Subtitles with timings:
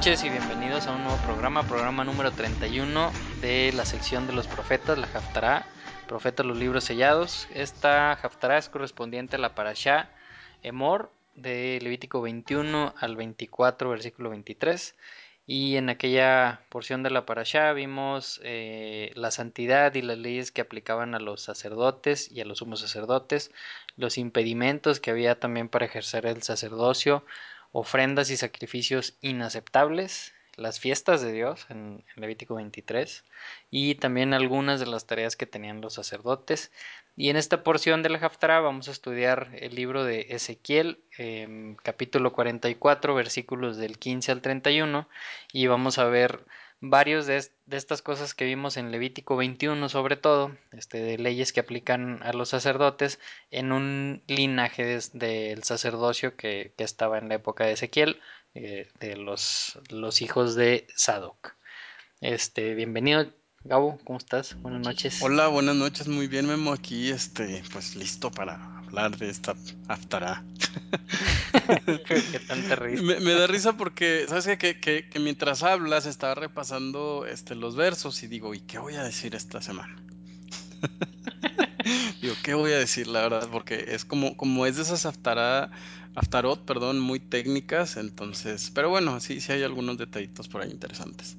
[0.00, 3.10] Noches y bienvenidos a un nuevo programa, programa número 31
[3.42, 5.66] de la sección de los profetas, la Haftará,
[6.08, 7.46] profetas los libros sellados.
[7.52, 10.08] Esta Haftará es correspondiente a la Parashá
[10.62, 14.96] Emor de Levítico 21 al 24, versículo 23.
[15.46, 20.62] Y en aquella porción de la Parashá vimos eh, la santidad y las leyes que
[20.62, 23.52] aplicaban a los sacerdotes y a los sumos sacerdotes,
[23.98, 27.22] los impedimentos que había también para ejercer el sacerdocio,
[27.72, 33.24] ofrendas y sacrificios inaceptables, las fiestas de Dios en, Levítico 23
[33.70, 36.70] y también algunas de las tareas que tenían los sacerdotes.
[37.16, 41.76] Y en esta porción de la Haftarah vamos a estudiar el libro de Ezequiel, em,
[41.76, 45.08] capítulo 44, versículos del 15 al 31
[45.52, 46.44] y vamos a ver
[46.80, 47.36] varios de,
[47.70, 52.32] estas cosas que vimos en Levítico 21 sobre todo, este, de leyes que aplican a
[52.32, 53.18] los sacerdotes
[53.50, 58.20] en un linaje del sacerdocio que, estaba en la época de Ezequiel,
[58.54, 61.54] eh, de los, los hijos de Sadoc.
[62.20, 63.26] Este, bienvenido
[63.62, 64.58] Gabo, ¿cómo estás?
[64.62, 65.20] Buenas noches.
[65.20, 69.54] Hola, buenas noches, muy bien Memo, aquí este, pues listo para hablar de esta
[69.86, 70.42] Aftará.
[72.06, 73.02] ¿Qué tanta risa?
[73.02, 74.78] Me, me, da risa porque, ¿sabes qué?
[74.80, 79.02] Que, que, mientras hablas estaba repasando este, los versos y digo, ¿y qué voy a
[79.02, 79.96] decir esta semana?
[82.22, 83.48] digo, ¿qué voy a decir la verdad?
[83.50, 85.70] Porque es como, como es de esas Aftará,
[86.14, 91.36] Aftarot, perdón, muy técnicas, entonces, pero bueno, sí, sí hay algunos detallitos por ahí interesantes.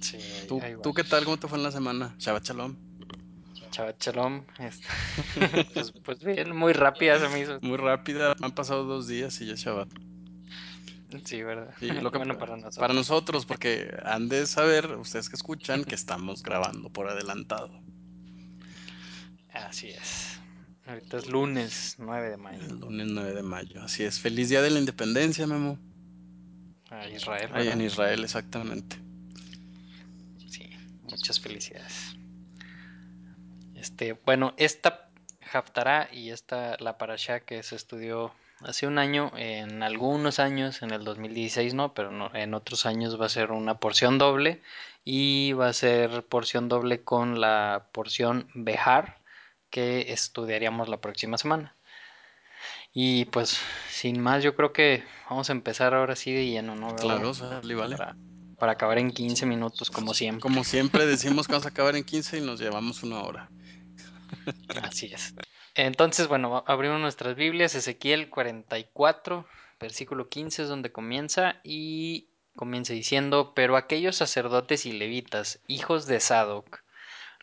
[0.00, 1.24] Sí, ¿Tú, ¿Tú, qué tal?
[1.24, 2.14] ¿Cómo te fue en la semana?
[2.18, 2.87] Shabbat Shalom.
[3.78, 4.44] Shabbat Shalom.
[4.58, 4.88] Este,
[5.74, 7.60] pues, pues, bien, muy rápida se me hizo.
[7.62, 9.88] Muy rápida, han pasado dos días y ya Shabbat.
[11.24, 11.72] Sí, verdad.
[11.80, 12.78] lo que, bueno, para nosotros.
[12.78, 17.70] Para nosotros, porque han de saber, ustedes que escuchan, que estamos grabando por adelantado.
[19.52, 20.40] Así es.
[20.86, 22.60] Ahorita es lunes 9 de mayo.
[22.60, 24.18] El lunes 9 de mayo, así es.
[24.18, 25.78] Feliz Día de la Independencia, Memo.
[26.90, 27.50] A Israel.
[27.52, 28.96] Ahí en Israel, exactamente.
[31.10, 32.07] Muchas felicidades.
[33.78, 35.08] Este, bueno, esta
[35.52, 40.90] Haftarah y esta la Parashá que se estudió hace un año, en algunos años, en
[40.90, 44.60] el 2016 no, pero no, en otros años va a ser una porción doble
[45.04, 49.18] y va a ser porción doble con la porción Behar
[49.70, 51.74] que estudiaríamos la próxima semana.
[52.92, 56.96] Y pues sin más, yo creo que vamos a empezar ahora sí de lleno, ¿no?
[56.96, 57.96] Claro, vale, vale
[58.58, 60.40] para acabar en 15 minutos, como siempre.
[60.40, 63.48] Como siempre decimos que vamos a acabar en 15 y nos llevamos una hora.
[64.82, 65.34] Así es.
[65.74, 69.46] Entonces, bueno, abrimos nuestras Biblias, Ezequiel 44,
[69.78, 76.18] versículo 15 es donde comienza y comienza diciendo, pero aquellos sacerdotes y levitas, hijos de
[76.18, 76.82] Sadoc,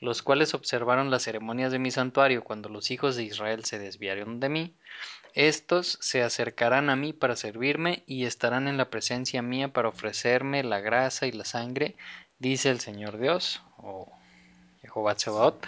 [0.01, 4.41] los cuales observaron las ceremonias de mi santuario cuando los hijos de Israel se desviaron
[4.41, 4.75] de mí,
[5.33, 10.63] estos se acercarán a mí para servirme y estarán en la presencia mía para ofrecerme
[10.63, 11.95] la grasa y la sangre,
[12.39, 14.11] dice el Señor Dios, o
[14.81, 15.65] Jehová Tsebaot.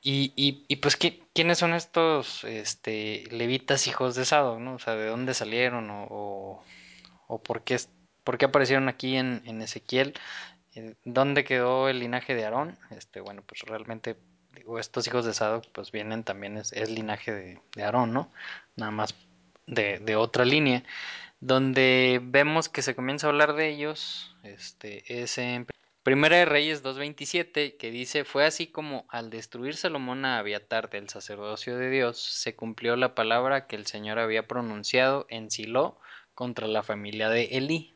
[0.00, 0.32] Y,
[0.68, 4.60] y, pues, ¿quiénes son estos este, levitas hijos de Sado?
[4.60, 4.74] ¿no?
[4.74, 5.90] O sea, ¿de dónde salieron?
[5.90, 6.62] ¿O,
[7.26, 7.78] o, por, qué,
[8.24, 10.14] por, qué, aparecieron aquí en, en Ezequiel?
[10.74, 12.78] Eh, ¿Dónde quedó el linaje de Aarón?
[12.90, 14.16] Este, bueno, pues realmente
[14.78, 18.30] estos hijos de Sadoc pues vienen también, es, linaje de, de, Aarón, ¿no?
[18.76, 19.14] Nada más
[19.66, 20.84] de, otra línea.
[21.40, 25.66] Donde vemos que se comienza a hablar de ellos, este, es en
[26.08, 31.10] Primera de Reyes 2.27, que dice, fue así como al destruir Salomón a Abiatar del
[31.10, 35.98] sacerdocio de Dios, se cumplió la palabra que el Señor había pronunciado en Silo
[36.34, 37.94] contra la familia de Elí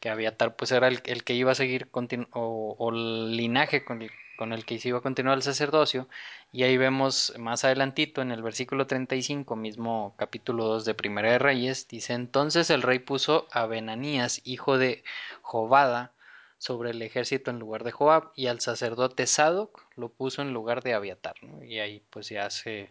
[0.00, 4.10] que Abiatar pues era el, que iba a seguir o, o, el linaje con el
[4.36, 6.08] con el que se iba a continuar el sacerdocio,
[6.50, 11.38] y ahí vemos más adelantito en el versículo 35, mismo capítulo 2 de Primera de
[11.38, 15.04] Reyes, dice entonces el rey puso a Benanías, hijo de
[15.42, 16.12] Jobada,
[16.58, 20.82] sobre el ejército en lugar de Joab, y al sacerdote Sadoc lo puso en lugar
[20.82, 22.90] de Abiatar, y ahí pues ya se,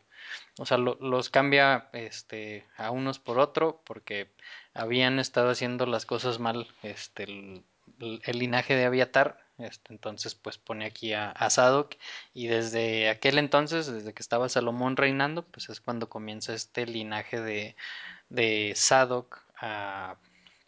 [0.58, 4.30] o sea, los cambia este, a unos por otro, porque
[4.74, 7.64] habían estado haciendo las cosas mal, este, el,
[8.00, 11.96] el linaje de Abiatar, este, entonces, pues pone aquí a, a, Sadoc
[12.34, 17.42] y desde aquel entonces, desde que estaba Salomón reinando, pues es cuando comienza este linaje
[17.42, 17.75] de,
[18.30, 20.18] de Sadoc a,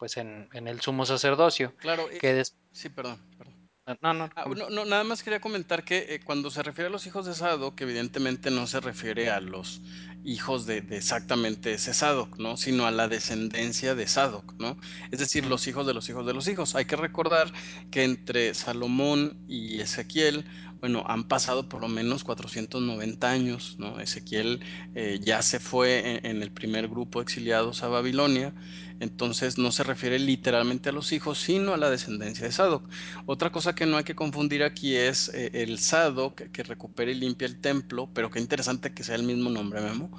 [0.00, 1.76] pues en, en, el sumo sacerdocio.
[1.76, 2.42] Claro, que
[2.72, 3.54] sí, perdón, perdón.
[4.02, 6.88] No, no, Ah, com- no, no, nada más quería comentar que eh, cuando se refiere
[6.88, 9.80] a los hijos de Sadoc, evidentemente no se refiere a los
[10.24, 12.56] hijos de, de exactamente ese Sadoc, ¿no?
[12.56, 14.78] Sino a la descendencia de Sadoc, ¿no?
[15.10, 16.74] Es decir, los hijos de los hijos de los hijos.
[16.76, 17.52] Hay que recordar
[17.90, 20.44] que entre Salomón y Ezequiel,
[20.80, 24.00] bueno, han pasado por lo menos 490 años, ¿no?
[24.00, 24.60] Ezequiel
[24.94, 28.54] eh, ya se fue en, el primer grupo exiliados a Babilonia,
[28.98, 32.88] entonces no se refiere literalmente a los hijos, sino a la descendencia de Sadoc.
[33.26, 37.14] Otra cosa que no hay que confundir aquí es eh, el Sado, que, recupera y
[37.14, 40.10] limpia el templo, pero qué interesante que sea el mismo nombre, Memo.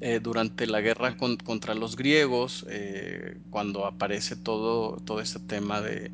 [0.00, 2.66] Eh, durante la guerra con- contra los griegos,
[3.50, 6.12] cuando aparece todo, todo este tema de,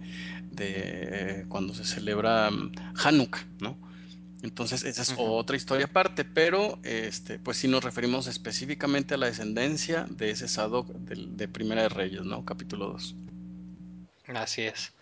[0.53, 2.73] de, cuando se celebra mm,
[3.05, 3.77] Hanukkah, ¿no?
[4.43, 9.27] Entonces, esa es otra historia aparte, pero este, pues sí nos referimos específicamente a la
[9.27, 12.45] descendencia de ese Sadoc de, Primera de Reyes, ¿no?
[12.45, 13.15] Capítulo 2.
[14.35, 14.93] Así es.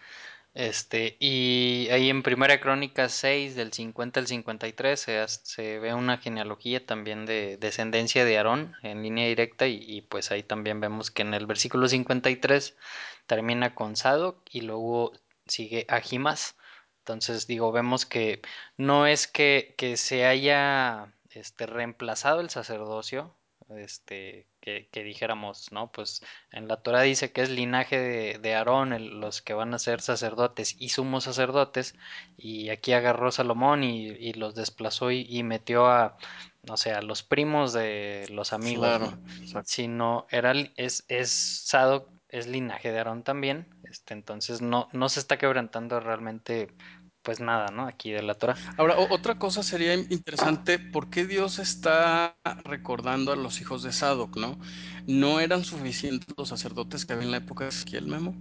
[0.52, 6.19] Este, y ahí en Primera Crónica 6 del 50 al 53 se, se ve una
[6.19, 11.10] genealogía también de descendencia de Aarón en línea directa y, y pues ahí también vemos
[11.10, 12.76] que en el versículo 53
[13.26, 15.12] termina con Sadoc y luego
[15.46, 16.56] sigue Ahimas.
[17.12, 18.40] Entonces digo, vemos que
[18.76, 23.36] no es que, que se haya este, reemplazado el sacerdocio,
[23.70, 25.92] este, que, que dijéramos, ¿no?
[25.92, 29.74] Pues en la Torah dice que es linaje de, de Aarón el- los que van
[29.74, 31.94] a ser sacerdotes y sumos sacerdotes,
[32.36, 36.16] y aquí agarró Salomón y, y los desplazó y, y metió a,
[36.62, 39.18] no sé, a los primos de los amigos, Claro.
[39.64, 45.20] Sino era, es, es Sadoc, es linaje de Aarón también, este, entonces no, no se
[45.20, 46.74] está quebrantando realmente,
[47.22, 47.87] pues nada, ¿no?
[47.87, 48.56] Aquí de la Torah.
[48.76, 53.93] Ahora, otra cosa sería in- interesante, ¿por qué Dios está recordando a los hijos de
[53.93, 54.58] Sadoc, no?
[55.06, 58.34] ¿No eran suficientes los sacerdotes que había en la época de Ezequiel, Memo?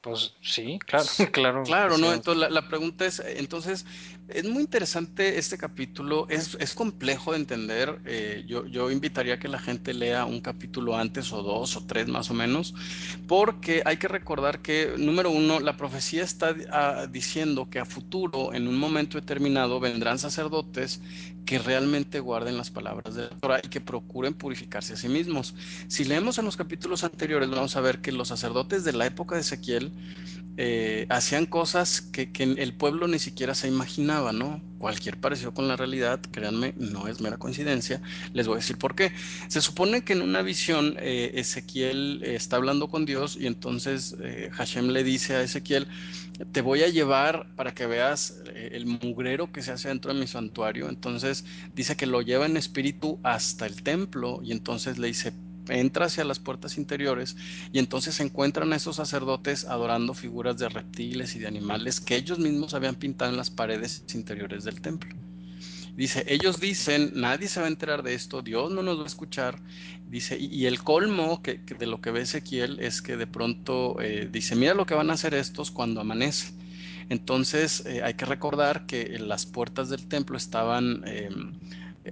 [0.00, 1.96] Pues sí, claro, claro Claro.
[1.98, 2.12] ¿no?
[2.12, 3.86] Entonces la, la pregunta es, entonces,
[4.28, 9.38] es muy interesante este capítulo, es, es complejo de entender, eh, yo, yo invitaría a
[9.38, 12.74] que la gente lea un capítulo antes o dos o tres más o menos,
[13.26, 18.54] porque hay que recordar que, número uno, la profecía está ah, diciendo que a futuro,
[18.54, 21.00] en un momento determinado, vendrán sacerdotes
[21.44, 25.54] que realmente guarden las palabras de la Torah y que procuren purificarse a sí mismos.
[25.88, 29.34] Si leemos en los capítulos anteriores, vamos a ver que los sacerdotes de la época
[29.34, 29.92] de Ezequiel,
[30.58, 34.11] eh, hacían cosas que, que el pueblo ni siquiera se imaginaba,
[34.78, 38.02] Cualquier parecido con la realidad, créanme, no es mera coincidencia.
[38.32, 39.12] Les voy a decir por qué.
[39.46, 44.16] Se supone que en una visión eh, Ezequiel eh, está hablando con Dios y entonces
[44.20, 45.86] eh, Hashem le dice a Ezequiel,
[46.50, 50.26] te voy a llevar para que veas el mugrero que se hace dentro de mi
[50.26, 50.88] santuario.
[50.88, 51.44] Entonces
[51.74, 55.32] dice que lo lleva en espíritu hasta el templo y entonces le dice,
[55.68, 57.36] entra hacia las puertas interiores
[57.72, 62.16] y entonces se encuentran a esos sacerdotes adorando figuras de reptiles y de animales que
[62.16, 65.14] ellos mismos habían pintado en las paredes interiores del templo.
[65.96, 69.06] Dice, ellos dicen, nadie se va a enterar de esto, Dios no nos va a
[69.06, 69.58] escuchar.
[70.08, 74.28] Dice, y, el colmo que, de lo que ve Ezequiel es que de pronto eh,
[74.30, 76.54] dice, mira lo que van a hacer estos cuando amanece.
[77.10, 81.28] Entonces eh, hay que recordar que las puertas del templo estaban eh,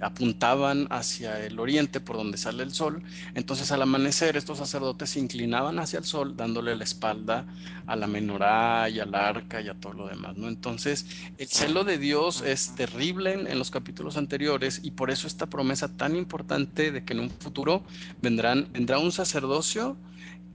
[0.01, 3.03] apuntaban hacia el oriente por donde sale el sol.
[3.35, 7.45] Entonces al amanecer estos sacerdotes se inclinaban hacia el sol dándole la espalda
[7.87, 10.47] a la menorá y al arca y a todo lo demás, ¿no?
[10.47, 11.05] Entonces
[11.37, 15.89] el celo de Dios es terrible en, los capítulos anteriores y por eso esta promesa
[15.97, 17.83] tan importante de que en un futuro
[18.21, 19.97] vendrán, vendrá un sacerdocio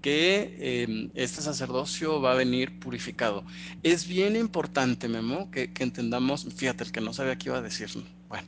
[0.01, 3.45] que eh, este sacerdocio va a venir purificado.
[3.83, 7.63] Es bien importante, Memo, que, que entendamos, fíjate, el que no sabía qué iba a
[7.63, 7.89] decir,
[8.29, 8.47] bueno,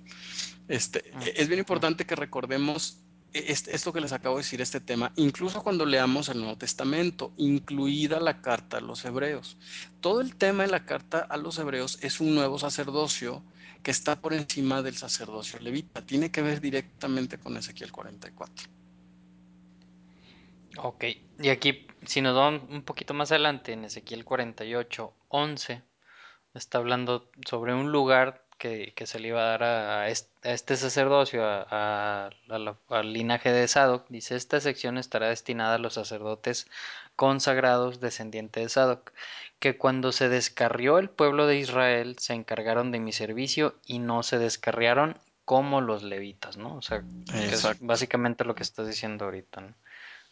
[0.69, 2.99] este, es bien importante que recordemos
[3.33, 7.33] este- esto que les acabo de decir, este tema, incluso cuando leamos el Nuevo Testamento,
[7.37, 9.59] incluida la carta a los hebreos.
[10.01, 13.43] Todo el tema de la carta a los hebreos es un nuevo sacerdocio
[13.83, 16.05] que está por encima del sacerdocio levita.
[16.05, 18.69] Tiene que ver directamente con Ezequiel 44.
[20.79, 21.05] Ok,
[21.41, 25.83] y aquí, si nos vamos un poquito más adelante, en Ezequiel 48, 11,
[26.55, 30.53] está hablando sobre un lugar que, que se le iba a dar a, este, a
[30.53, 34.07] este sacerdocio, a- la- al linaje de Sadoc.
[34.09, 36.69] Dice, esta sección estará destinada a los sacerdotes
[37.17, 39.13] consagrados descendientes de Sadoc,
[39.59, 44.23] que cuando se descarrió el pueblo de Israel se encargaron de mi servicio y no
[44.23, 46.77] se descarriaron como los levitas, ¿no?
[46.77, 47.05] O sea,
[47.47, 49.75] que es básicamente lo que estás diciendo ahorita, ¿no?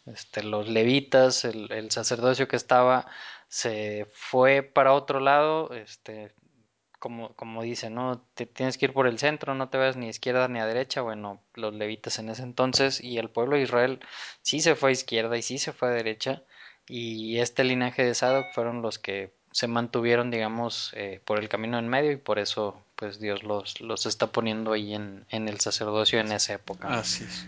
[0.05, 3.05] Este, los levitas, el, el sacerdocio que estaba,
[3.49, 6.33] se fue para otro lado, este,
[6.99, 8.21] como, como dice, ¿no?
[8.33, 10.65] Te tienes que ir por el centro, no te vayas ni a izquierda ni a
[10.65, 11.01] derecha.
[11.01, 13.99] Bueno, los levitas en ese entonces y el pueblo de Israel
[14.41, 16.43] sí se fue a izquierda y sí se fue a derecha.
[16.87, 21.79] Y este linaje de Sadoc fueron los que se mantuvieron, digamos, eh, por el camino
[21.79, 25.59] en medio y por eso, pues Dios los, los está poniendo ahí en, en el
[25.59, 26.87] sacerdocio en esa época.
[26.89, 27.47] Así es.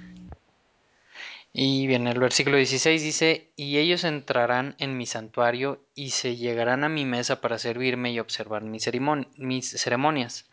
[1.52, 6.84] Y bien, el versículo 16 dice, y ellos entrarán en mi santuario y se llegarán
[6.84, 10.48] a mi mesa para servirme y observar mis, ceremonias.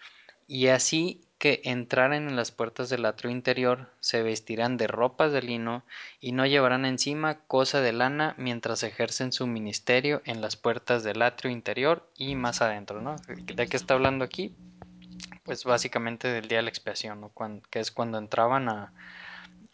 [0.48, 5.42] Y así que entraren en las puertas del atrio interior, se vestirán de ropas de
[5.42, 5.84] lino
[6.18, 11.20] y no llevarán encima cosa de lana mientras ejercen su ministerio en las puertas del
[11.20, 13.16] atrio interior y más adentro, ¿no?
[13.26, 14.54] ¿De qué está hablando aquí?
[15.42, 17.32] Pues básicamente del día de la expiación, ¿no?
[17.68, 18.94] Que es cuando entraban a,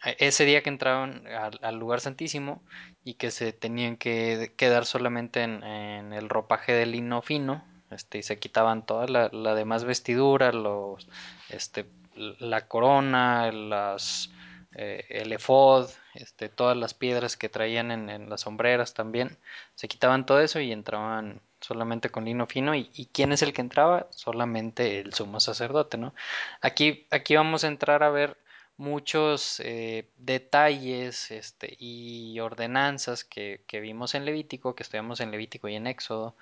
[0.03, 1.23] ese día que entraban
[1.61, 2.61] al, lugar santísimo
[3.03, 8.23] y que se tenían que quedar solamente en, el ropaje de lino fino este, y
[8.23, 11.07] se quitaban toda la, demás vestidura, los,
[11.49, 14.31] este, la corona, las,
[14.73, 19.37] eh, el efod, este, todas las piedras que traían en, en, las sombreras también,
[19.75, 22.75] se quitaban todo eso y entraban solamente con lino fino.
[22.75, 26.13] Y, y quién es el que entraba solamente el sumo sacerdote no
[26.61, 28.37] aquí aquí vamos a entrar a ver
[28.83, 35.75] muchos eh, detalles este, y ordenanzas que, vimos en Levítico, que estudiamos en Levítico y
[35.75, 36.35] en Éxodo,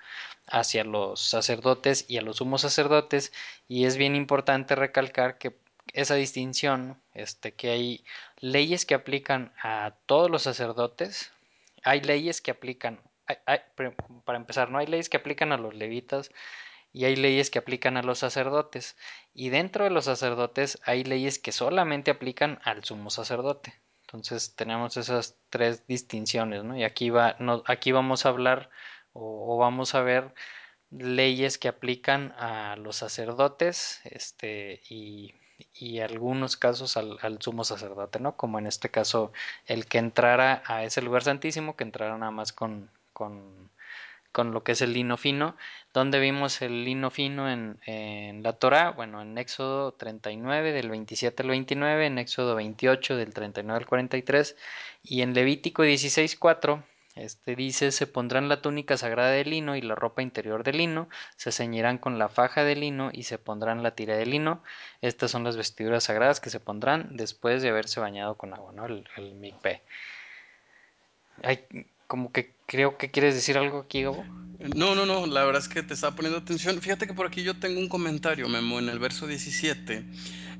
[0.46, 3.32] hacia los sacerdotes y a los sumos sacerdotes,
[3.68, 5.56] y es bien importante recalcar que
[5.94, 8.04] esa distinción, este, que hay
[8.40, 11.32] leyes que aplican a todos los sacerdotes,
[11.84, 13.00] hay leyes que aplican,
[14.24, 16.32] para empezar, no hay leyes que aplican a los levitas,
[16.92, 18.96] y hay leyes que aplican a los sacerdotes
[19.34, 23.74] y dentro de los sacerdotes hay leyes que solamente aplican al sumo sacerdote.
[24.02, 26.76] Entonces tenemos esas tres distinciones, ¿no?
[26.76, 28.70] Y aquí va, no, aquí vamos a hablar
[29.14, 30.34] o, o, vamos a ver
[30.90, 35.34] leyes que aplican a los sacerdotes, este, y,
[35.74, 38.36] y algunos casos al, al, sumo sacerdote, ¿no?
[38.36, 39.32] Como en este caso
[39.66, 43.70] el que entrara a ese lugar santísimo, que entrara nada más con, con
[44.32, 45.56] con lo que es el lino fino.
[45.92, 48.90] donde vimos el lino fino en, en la Torah?
[48.90, 54.56] Bueno, en Éxodo 39 del 27 al 29, en Éxodo 28 del 39 al 43
[55.04, 56.82] y en Levítico 16 4
[57.14, 61.10] este dice, se pondrán la túnica sagrada de lino y la ropa interior de lino,
[61.36, 64.62] se ceñirán con la faja de lino y se pondrán la tira de lino.
[65.02, 68.86] Estas son las vestiduras sagradas que se pondrán después de haberse bañado con agua, ¿no?
[68.86, 69.82] El, el mikveh.
[71.42, 71.66] Hay,
[72.12, 74.22] como que creo que quieres decir algo aquí, Gabo.
[74.76, 76.78] No, no, no, la verdad es que te estaba poniendo atención.
[76.82, 80.04] Fíjate que por aquí yo tengo un comentario, Memo, en el verso 17.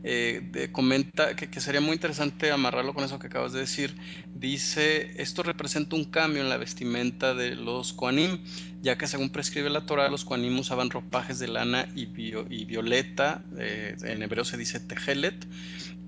[0.03, 3.95] Eh, de, comenta que, sería muy interesante amarrarlo con eso que acabas de decir.
[4.35, 8.43] Dice, esto representa un cambio en la vestimenta de los Koanim,
[8.81, 13.95] ya que según prescribe la Torah, los Koanim usaban ropajes de lana y violeta, eh,
[14.05, 15.47] en hebreo se dice tejelet,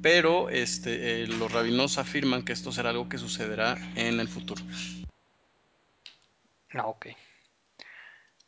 [0.00, 4.62] pero este, eh, los rabinos afirman que esto será algo que sucederá en el futuro.
[6.74, 7.06] Ah, ok.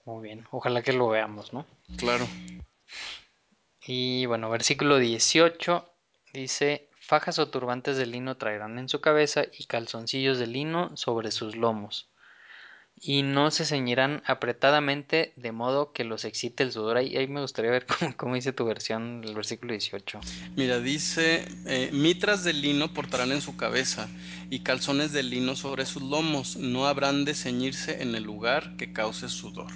[0.05, 0.47] Muy bien.
[0.51, 1.67] Ojalá que lo veamos, ¿no?
[1.97, 2.29] Claro.
[3.87, 5.89] Y bueno, versículo 18
[6.33, 11.31] dice, fajas o turbantes de lino traerán en su cabeza y calzoncillos de lino sobre
[11.31, 12.11] sus lomos.
[12.99, 16.97] Y no se ceñirán apretadamente de modo que los excite el sudor.
[16.97, 20.21] Ahí, ahí me gustaría ver cómo, cómo, dice tu versión, el versículo 18.
[20.57, 24.09] Mira, dice, eh, mitras de lino portarán en su cabeza
[24.49, 26.57] y calzones de lino sobre sus lomos.
[26.57, 29.73] No habrán de ceñirse en el lugar que cause sudor.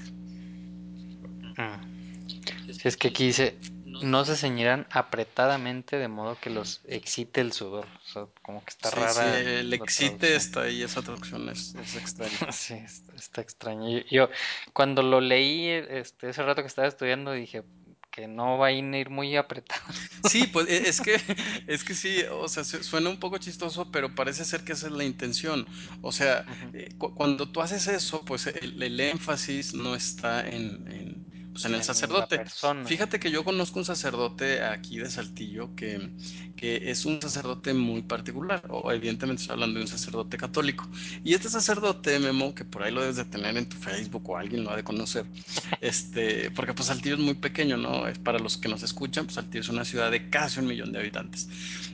[2.73, 3.59] Si es que aquí dice,
[4.03, 7.87] no se ceñirán apretadamente de modo que los excite el sudor.
[7.87, 9.13] O sea, como que está sí, rara.
[9.13, 12.31] Sí, el excite está ahí, esa traducción es, es extraña.
[12.53, 13.89] sí, está, está extraño.
[13.89, 14.29] Yo, yo,
[14.73, 17.63] cuando lo leí este, ese rato que estaba estudiando dije
[18.11, 19.83] que no va a ir muy apretado.
[20.29, 21.21] Sí, pues es que,
[21.67, 24.93] es que sí, o sea, suena un poco chistoso, pero parece ser que esa es
[24.93, 25.67] la intención.
[26.03, 26.71] O sea, uh -huh.
[26.75, 31.65] eh, cu cuando tú haces eso, pues el, el énfasis no está en, en pues
[31.65, 32.41] en el sacerdote.
[32.87, 36.11] Fíjate que yo conozco un sacerdote aquí de Saltillo que,
[36.57, 40.89] que, es un sacerdote muy particular, o evidentemente estoy hablando de un sacerdote católico.
[41.25, 44.37] Y este sacerdote, Memo, que por ahí lo debes de tener en tu Facebook o
[44.37, 45.27] alguien lo ha de conocer,
[45.81, 48.07] este, porque pues Saltillo es muy pequeño, ¿no?
[48.07, 50.93] Es para los que nos escuchan, pues Saltillo es una ciudad de casi un millón
[50.93, 51.49] de habitantes.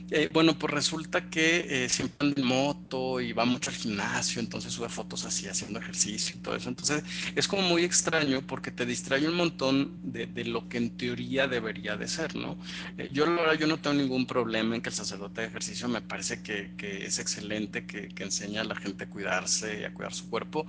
[0.09, 4.39] Eh, bueno, pues resulta que eh, siempre anda en moto y va mucho al gimnasio,
[4.39, 6.69] entonces sube fotos así haciendo ejercicio y todo eso.
[6.69, 7.03] Entonces
[7.35, 11.97] es como muy extraño porque te distrae un montón de, lo que en teoría debería
[11.97, 12.57] de ser, ¿no?
[12.97, 16.01] Eh, yo la yo no tengo ningún problema en que el sacerdote de ejercicio me
[16.01, 19.93] parece que, que es excelente, que, que, enseña a la gente a cuidarse y a
[19.93, 20.65] cuidar su cuerpo,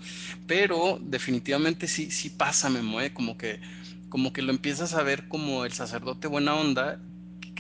[0.47, 3.61] pero definitivamente sí, sí pasa, me mueve como que
[4.09, 6.99] como que lo empiezas a ver como el sacerdote buena onda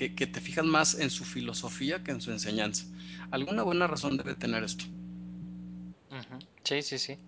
[0.06, 2.84] que, te fijas más en su filosofía que en su enseñanza.
[3.32, 4.84] Alguna buena razón debe tener esto.
[6.62, 7.18] Sí, sí, sí.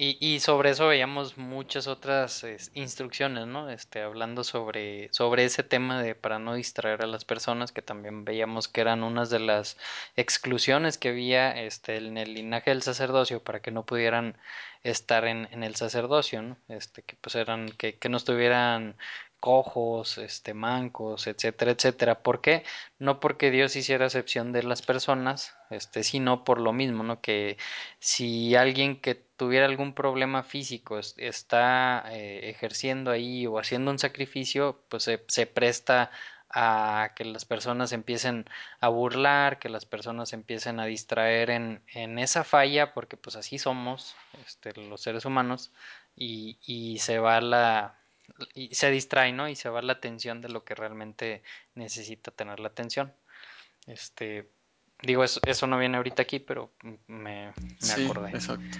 [0.00, 3.68] Y, sobre eso veíamos muchas otras es, instrucciones, ¿no?
[3.68, 8.24] Este, hablando sobre, sobre ese tema de para no distraer a las personas, que también
[8.24, 9.76] veíamos que eran unas de las
[10.14, 14.36] exclusiones que había este, en el linaje del sacerdocio para que no pudieran
[14.84, 16.56] estar en, en el sacerdocio, ¿no?
[16.68, 18.96] Este, que pues eran, que, que no estuvieran
[19.40, 22.22] cojos, este, mancos, etcétera, etcétera.
[22.22, 22.64] ¿Por qué?
[22.98, 27.20] No porque Dios hiciera excepción de las personas, este, sino por lo mismo, ¿no?
[27.20, 27.56] Que
[28.00, 34.82] si alguien que tuviera algún problema físico está eh, ejerciendo ahí o haciendo un sacrificio,
[34.88, 36.10] pues se, se presta
[36.50, 38.46] a que las personas empiecen
[38.80, 43.58] a burlar, que las personas empiecen a distraer en, en esa falla, porque pues así
[43.58, 44.16] somos
[44.46, 45.72] este, los seres humanos,
[46.16, 47.98] y, y se va la,
[48.54, 49.48] y se distrae, ¿no?
[49.48, 51.42] Y se va la atención de lo que realmente
[51.74, 53.12] necesita tener la atención.
[53.86, 54.50] Este,
[55.02, 56.72] digo, eso, eso no viene ahorita aquí, pero
[57.06, 58.30] me, me Sí, acordé.
[58.30, 58.78] exacto.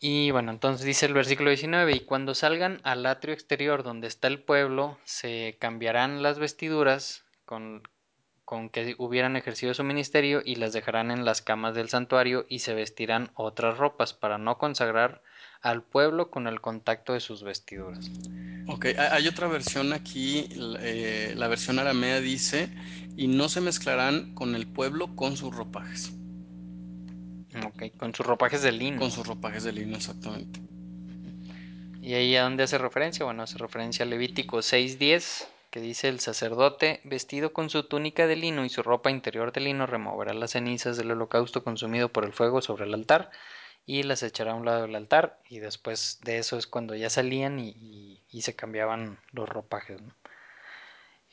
[0.00, 4.26] Y bueno, entonces dice el versículo 19, y cuando salgan al atrio exterior donde está
[4.28, 7.82] el pueblo, se cambiarán las vestiduras con,
[8.44, 12.60] con que hubieran ejercido su ministerio y las dejarán en las camas del santuario y
[12.60, 15.22] se vestirán otras ropas para no consagrar
[15.62, 18.10] al pueblo con el contacto de sus vestiduras.
[18.66, 20.48] Ok, ha- hay otra versión aquí,
[20.80, 22.68] eh, la versión aramea dice,
[23.16, 26.12] y no se mezclarán con el pueblo con sus ropajes,
[27.66, 28.98] Ok, con sus ropajes de lino.
[28.98, 30.60] con sus ropajes de lino exactamente.
[32.00, 33.24] ¿Y ahí a dónde hace referencia?
[33.24, 38.36] Bueno, hace referencia a Levítico 6.10, que dice el sacerdote, vestido con su túnica de
[38.36, 42.32] lino y su ropa interior de lino, removerá las cenizas del holocausto consumido por el
[42.32, 43.30] fuego sobre el altar
[43.84, 47.10] y las echará a un lado del altar y después de eso es cuando ya
[47.10, 50.00] salían y, y, se cambiaban los ropajes.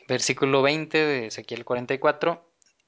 [0.07, 2.45] Versículo 20 de Ezequiel 44.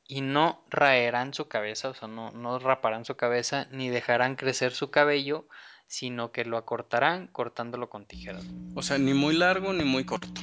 [0.07, 4.73] Y no raerán su cabeza, o sea, no, no raparán su cabeza, ni dejarán crecer
[4.73, 5.47] su cabello,
[5.87, 8.43] sino que lo acortarán cortándolo con tijeras.
[8.75, 10.41] O sea, ni muy largo ni muy corto.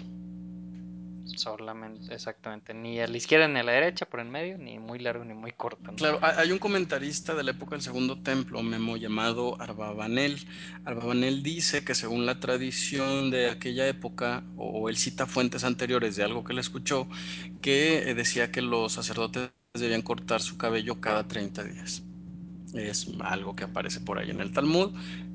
[1.38, 4.98] Solamente, exactamente, ni a la izquierda ni a la derecha, por en medio, ni muy
[4.98, 5.92] largo ni muy corto.
[5.94, 10.38] Claro, hay hay un comentarista de la época del Segundo Templo, Memo, llamado Arbabanel.
[10.86, 16.24] Arbabanel dice que según la tradición de aquella época, o él cita fuentes anteriores de
[16.24, 17.06] algo que él escuchó,
[17.60, 22.02] que eh, decía que los sacerdotes debían cortar su cabello cada 30 días.
[22.72, 24.92] Es algo que aparece por ahí en el Talmud.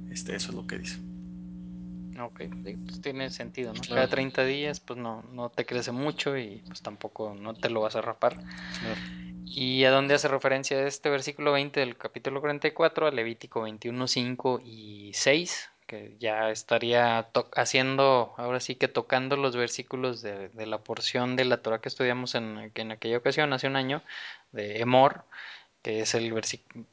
[0.09, 0.97] Este, eso es lo que dice.
[2.19, 2.41] Ok,
[2.85, 3.81] pues tiene sentido, ¿no?
[3.81, 3.95] Claro.
[3.95, 7.81] Cada 30 días, pues no, no te crece mucho y pues tampoco no te lo
[7.81, 8.35] vas a rapar.
[8.35, 9.23] Claro.
[9.45, 13.07] ¿Y a dónde hace referencia este versículo 20 del capítulo 44?
[13.07, 19.55] A Levítico 21, 5 y 6, que ya estaría haciendo, ahora sí que tocando los
[19.55, 23.67] versículos de, de la porción de la Torah que estudiamos en, en, aquella ocasión, hace
[23.67, 24.01] un año,
[24.53, 25.23] de Emor,
[25.83, 26.33] que es el,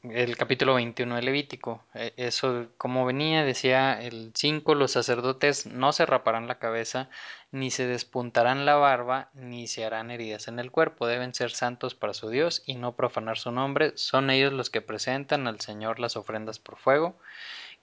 [0.03, 1.81] el capítulo 21 de Levítico.
[2.17, 7.09] Eso, como venía, decía el 5, los sacerdotes no se raparán la cabeza,
[7.51, 11.07] ni se despuntarán la barba, ni se harán heridas en el cuerpo.
[11.07, 13.93] Deben ser santos para su Dios y no profanar su nombre.
[13.95, 17.15] Son ellos los que presentan al Señor las ofrendas por fuego,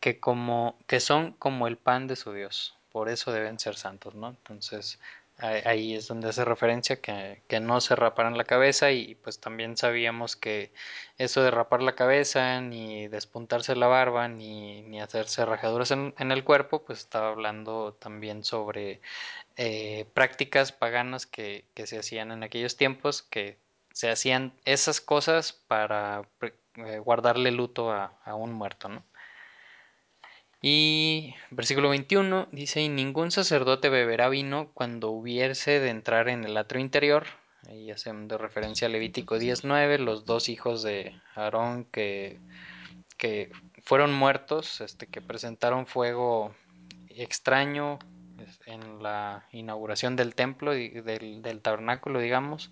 [0.01, 2.77] que, como, que son como el pan de su Dios.
[2.93, 4.29] Por eso deben ser santos, ¿no?
[4.29, 5.01] Entonces,
[5.39, 9.77] ahí es donde hace referencia que, que, no se raparan la cabeza y pues también
[9.77, 10.73] sabíamos que
[11.17, 16.45] eso de rapar la cabeza ni despuntarse la barba ni, ni hacerse rajaduras en, el
[16.45, 19.01] cuerpo pues estaba hablando también sobre
[19.57, 23.59] eh, prácticas paganas que, que, se hacían en aquellos tiempos que
[23.93, 26.23] se hacían esas cosas para
[26.77, 29.05] eh, guardarle luto a, a un muerto ¿no?
[30.61, 36.57] Y versículo 21 dice, y ningún sacerdote beberá vino cuando hubiese de entrar en el
[36.57, 37.27] atrio interior.
[37.69, 42.41] Ahí haciendo referencia a Levítico 19, los dos hijos de Aarón que,
[43.17, 43.53] que
[43.85, 46.55] fueron muertos, este, que presentaron fuego
[47.09, 47.99] extraño
[48.67, 52.71] en la inauguración del templo, del, del tabernáculo, digamos,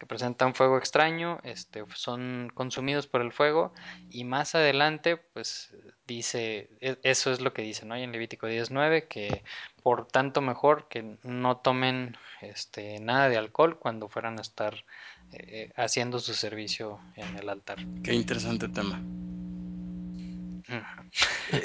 [0.00, 3.74] que presentan fuego extraño, este, son consumidos por el fuego
[4.08, 5.74] y más adelante, pues
[6.06, 7.98] dice, eso es lo que dice, ¿no?
[7.98, 9.44] Y en Levítico 19, que
[9.82, 14.86] por tanto mejor que no tomen este, nada de alcohol cuando fueran a estar
[15.32, 17.78] eh, haciendo su servicio en el altar.
[18.02, 19.02] Qué interesante tema.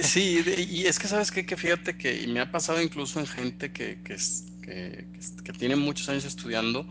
[0.01, 1.45] Sí, y es que sabes qué?
[1.45, 4.17] que fíjate que me ha pasado incluso en gente que, que,
[4.65, 5.07] que,
[5.43, 6.85] que tiene muchos años estudiando,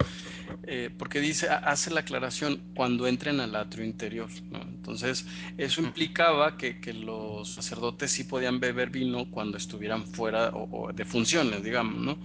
[0.67, 4.29] eh, porque dice, hace la aclaración cuando entren al atrio interior.
[4.51, 4.63] ¿no?
[4.63, 5.27] Entonces,
[5.59, 10.93] eso implicaba que, que, los sacerdotes sí podían beber vino cuando estuvieran fuera o, o
[10.93, 12.19] de funciones, digamos, ¿no?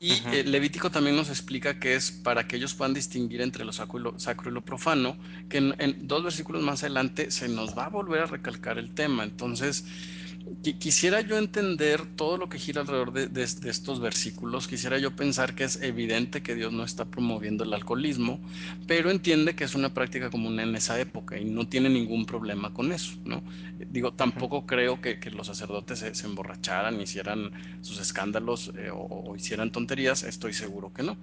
[0.00, 3.72] Y eh, Levítico también nos explica que es para que ellos puedan distinguir entre lo
[3.72, 5.16] sacro y lo, sacro y lo profano,
[5.48, 8.94] que en, en, dos versículos más adelante se nos va a volver a recalcar el
[8.94, 9.24] tema.
[9.24, 9.84] Entonces,
[10.78, 14.66] Quisiera yo entender todo lo que gira alrededor de, de, de, estos versículos.
[14.66, 18.40] Quisiera yo pensar que es evidente que Dios no está promoviendo el alcoholismo,
[18.86, 22.72] pero entiende que es una práctica común en esa época y no tiene ningún problema
[22.72, 23.42] con eso, ¿no?
[23.90, 28.98] Digo, tampoco creo que, que, los sacerdotes se, se, emborracharan, hicieran sus escándalos eh, o,
[28.98, 31.16] o, hicieran tonterías, estoy seguro que no.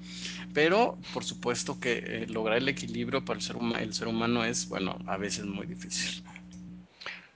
[0.53, 4.67] Pero, por supuesto que eh, lograr el equilibrio para el ser, el ser humano es,
[4.69, 6.23] bueno, a veces muy difícil.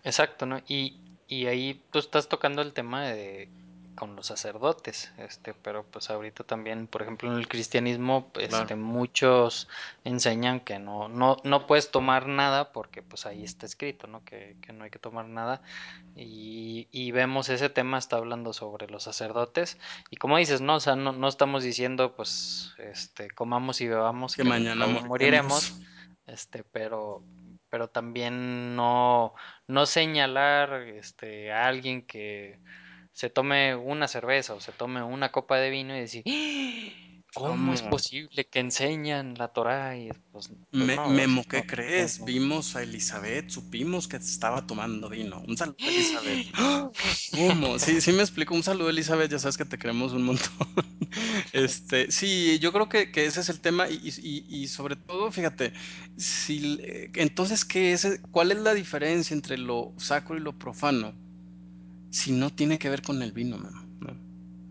[0.03, 0.61] Exacto, ¿no?
[0.67, 3.49] Y, y ahí tú estás tocando el tema de
[3.99, 8.77] con los sacerdotes, este, pero pues ahorita también, por ejemplo, en el cristianismo, este, claro.
[8.77, 9.67] muchos
[10.05, 14.23] enseñan que no, no, no puedes tomar nada porque pues ahí está escrito, ¿no?
[14.23, 15.61] Que, que no hay que tomar nada.
[16.15, 19.77] Y, y, vemos ese tema, está hablando sobre los sacerdotes.
[20.09, 24.37] Y como dices, no, o sea, no, no estamos diciendo, pues, este, comamos y bebamos
[24.37, 25.07] que, que mañana moriremos.
[25.09, 25.73] moriremos,
[26.25, 27.21] este, pero
[27.69, 29.33] pero también no,
[29.67, 32.61] no señalar este, a alguien que
[33.11, 36.27] se tome una cerveza o se tome una copa de vino y decir.
[37.33, 39.97] ¿Cómo, es posible que enseñan la Torah?
[39.97, 42.19] Y pues, pues Me, no, Memo, no, ¿qué crees?
[42.19, 42.25] no.
[42.25, 45.43] Vimos a Elizabeth, supimos que estaba tomando vino.
[45.47, 46.47] Un saludo a Elizabeth.
[47.31, 47.79] ¿Cómo?
[47.79, 48.53] Sí, sí me explico.
[48.55, 49.31] Un saludo, Elizabeth.
[49.31, 50.49] Ya sabes que te queremos un montón.
[51.53, 53.89] Este, sí, yo creo que, que ese es el tema.
[53.89, 55.73] Y, y, y, sobre todo, fíjate,
[56.17, 56.79] si,
[57.15, 61.13] entonces, ¿qué es, ¿cuál es la diferencia entre lo sacro y lo profano?
[62.11, 63.78] Si no tiene que ver con el vino, Memo.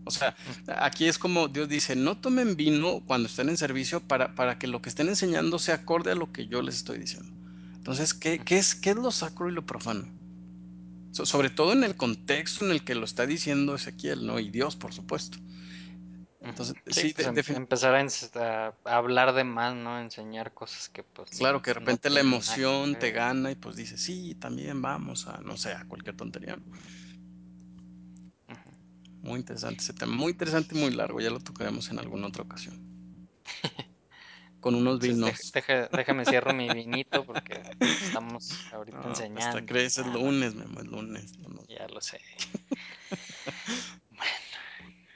[0.09, 0.27] ¿No?
[0.27, 4.35] O sea, aquí es como Dios dice, no tomen vino cuando estén en servicio para,
[4.35, 7.31] para que lo que estén enseñando sea acorde a lo que yo les estoy diciendo.
[7.75, 10.07] Entonces, ¿qué, qué es, qué es lo sacro y lo profano?
[11.11, 14.39] So, sobre todo en el contexto en el que lo está diciendo Ezequiel, ¿no?
[14.39, 15.39] Y Dios, por supuesto.
[16.41, 19.99] Entonces, sí, sí pues de, empezar a, a, hablar de más, ¿no?
[19.99, 21.31] Enseñar cosas que pues...
[21.31, 25.27] Claro, que de repente no la emoción te gana y pues dices, sí, también vamos
[25.27, 26.57] a, no sé, a cualquier tontería.
[29.21, 32.43] Muy interesante ese tema, muy interesante y muy largo, ya lo tocaremos en alguna otra
[32.43, 32.79] ocasión.
[34.59, 35.51] Con unos Entonces, vinos.
[35.53, 39.41] Deja, déjame cierro mi vinito porque estamos ahorita no, enseñando.
[39.41, 41.37] Hasta crees es lunes, Memo, es lunes.
[41.39, 41.63] No.
[41.67, 42.19] Ya lo sé.
[44.09, 44.31] bueno,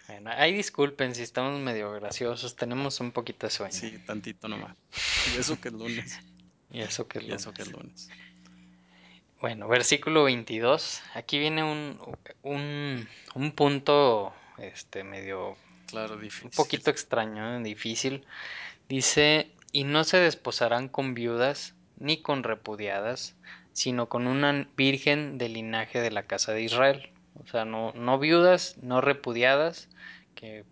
[0.07, 3.73] bueno, ahí disculpen si estamos medio graciosos, tenemos un poquito de sueño.
[3.73, 4.77] Sí, tantito nomás.
[5.33, 6.19] Y eso que es lunes.
[6.71, 7.41] y eso que es y lunes.
[7.41, 8.09] eso que es lunes.
[9.43, 11.01] Bueno, versículo 22.
[11.15, 11.99] Aquí viene un,
[12.43, 15.57] un, un punto este, medio...
[15.87, 16.45] Claro, difícil.
[16.45, 18.25] Un poquito extraño, difícil.
[18.87, 23.35] Dice, y no se desposarán con viudas ni con repudiadas,
[23.73, 27.11] sino con una virgen del linaje de la casa de Israel.
[27.35, 29.89] O sea, no, no viudas, no repudiadas,
[30.35, 30.63] que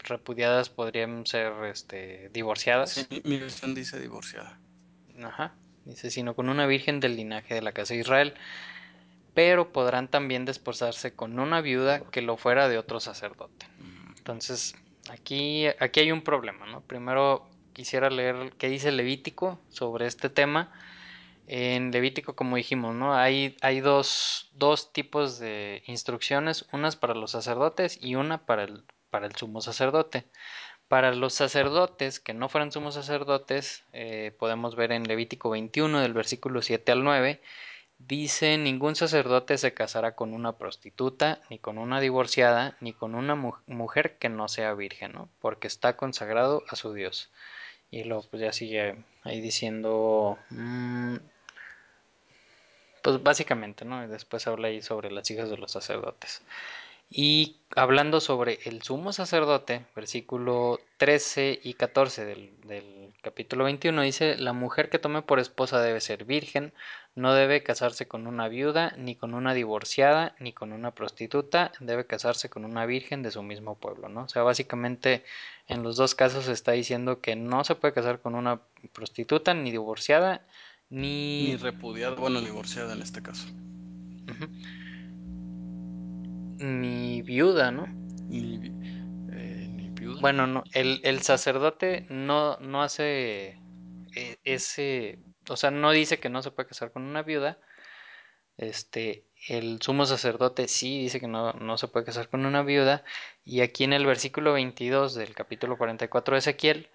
[0.00, 2.90] repudiadas podrían ser este, divorciadas.
[2.90, 4.58] Sí, mi, mi versión dice divorciada.
[5.22, 5.54] Ajá.
[5.84, 8.34] Dice, sino con una virgen del linaje de la casa de Israel.
[9.34, 13.66] Pero podrán también desposarse con una viuda que lo fuera de otro sacerdote.
[14.16, 14.74] Entonces,
[15.10, 16.82] aquí, aquí hay un problema, ¿no?
[16.82, 20.70] Primero quisiera leer qué dice Levítico sobre este tema.
[21.46, 23.14] En Levítico, como dijimos, ¿no?
[23.14, 28.84] Hay, hay dos, dos tipos de instrucciones, unas para los sacerdotes y una para el,
[29.10, 30.26] para el sumo sacerdote.
[30.92, 36.12] Para los sacerdotes que no fueran sumos sacerdotes, eh, podemos ver en Levítico 21, del
[36.12, 37.40] versículo 7 al 9,
[37.96, 43.34] dice, ningún sacerdote se casará con una prostituta, ni con una divorciada, ni con una
[43.34, 47.30] mu mujer que no sea virgen, porque está consagrado a su Dios.
[47.90, 51.16] Y luego pues ya sigue ahí diciendo, mmm,
[53.02, 54.04] pues básicamente, ¿no?
[54.04, 56.42] Y después habla ahí sobre las hijas de los sacerdotes.
[57.14, 64.36] Y hablando sobre el sumo sacerdote, versículo 13 y 14 del, del, capítulo 21 dice,
[64.36, 66.72] la mujer que tome por esposa debe ser virgen,
[67.14, 72.06] no debe casarse con una viuda, ni con una divorciada, ni con una prostituta, debe
[72.06, 74.22] casarse con una virgen de su mismo pueblo, ¿no?
[74.22, 75.22] O sea, básicamente
[75.68, 79.70] en los dos casos está diciendo que no se puede casar con una prostituta, ni
[79.70, 80.46] divorciada,
[80.88, 81.48] ni...
[81.48, 83.46] Ni repudiada, bueno, divorciada en este caso.
[83.48, 84.81] Uh -huh
[86.58, 87.86] ni viuda, ¿no?
[88.28, 88.56] Ni,
[89.32, 90.20] eh, ni viuda.
[90.20, 93.58] Bueno, no, el, el sacerdote no, no hace
[94.14, 97.58] eh, ese, o sea, no dice que no se puede casar con una viuda.
[98.58, 103.04] Este, el sumo sacerdote sí dice que no, no se puede casar con una viuda.
[103.44, 106.90] Y aquí en el versículo 22 del capítulo 44 de Ezequiel,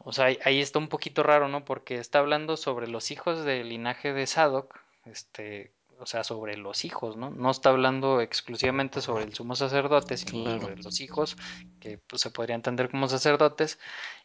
[0.00, 1.64] o sea, ahí está un poquito raro, ¿no?
[1.64, 6.84] Porque está hablando sobre los hijos del linaje de Sadoc, este, o sea, sobre los
[6.84, 7.30] hijos, ¿no?
[7.30, 10.60] No está hablando exclusivamente sobre el sumo sacerdote, sino claro.
[10.60, 11.36] sobre los hijos,
[11.80, 13.78] que pues, se podría entender como sacerdotes,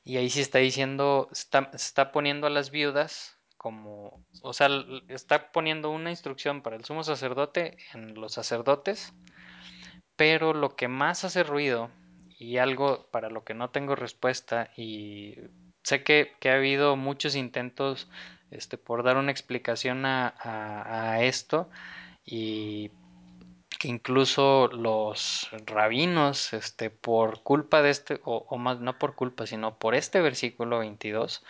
[0.04, 4.70] y ahí sí está diciendo, está, está poniendo a las viudas como, o sea,
[5.08, 9.14] está poniendo una instrucción para el sumo sacerdote en los sacerdotes,
[10.16, 11.92] pero lo que más hace ruido
[12.40, 15.36] y algo para lo que no tengo respuesta y
[15.84, 18.10] sé que, que ha habido muchos intentos
[18.52, 21.70] este, por dar una explicación a, a, esto
[22.26, 22.92] y
[23.80, 29.48] que incluso los rabinos, este, por culpa de este, o, o, más no por culpa,
[29.48, 31.44] sino por este versículo 22,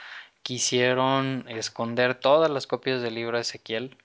[0.43, 3.97] quisieron esconder todas las copias del libro de Ezequiel.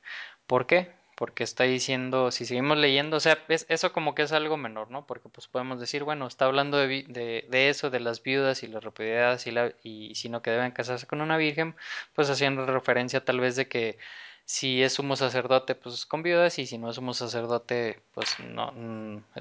[0.46, 0.92] ¿Por qué?
[1.16, 4.90] Porque está diciendo, si seguimos leyendo, o sea, es, eso como que es algo menor,
[4.90, 5.06] ¿no?
[5.06, 9.46] Porque pues podemos decir, bueno, está hablando de, eso, de las viudas y las repudiadas
[9.46, 11.74] y, la, y sino que deben casarse con una virgen,
[12.14, 13.98] pues haciendo referencia tal vez de que
[14.46, 18.72] si es sumo sacerdote, pues con viudas, y si no es sumo sacerdote, pues no,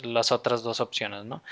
[0.03, 1.43] las otras dos opciones, ¿no?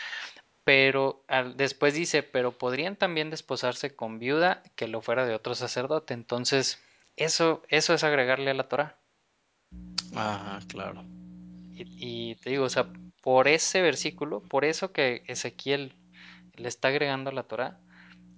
[0.64, 1.24] Pero
[1.56, 6.14] después dice, pero podrían también desposarse con viuda que lo fuera de otro sacerdote.
[6.14, 6.82] Entonces,
[7.18, 8.96] eso, eso es agregarle a la Torah.
[10.16, 11.04] Ah, claro.
[11.74, 12.88] Y, y, te digo, o sea,
[13.22, 15.96] por ese versículo, por eso que Ezequiel
[16.56, 17.80] le está agregando a la Torah,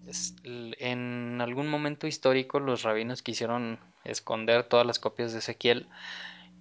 [0.07, 5.87] es, en algún momento histórico los rabinos quisieron esconder todas las copias de Ezequiel.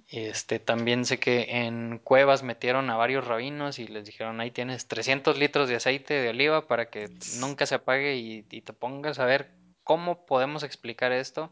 [0.09, 4.87] Este, también sé que en cuevas metieron a varios rabinos y les dijeron ahí tienes
[4.87, 7.09] 300 litros de aceite de oliva para que
[7.41, 9.51] nunca se apague y, y te pongas a ver
[9.83, 11.51] cómo podemos explicar esto.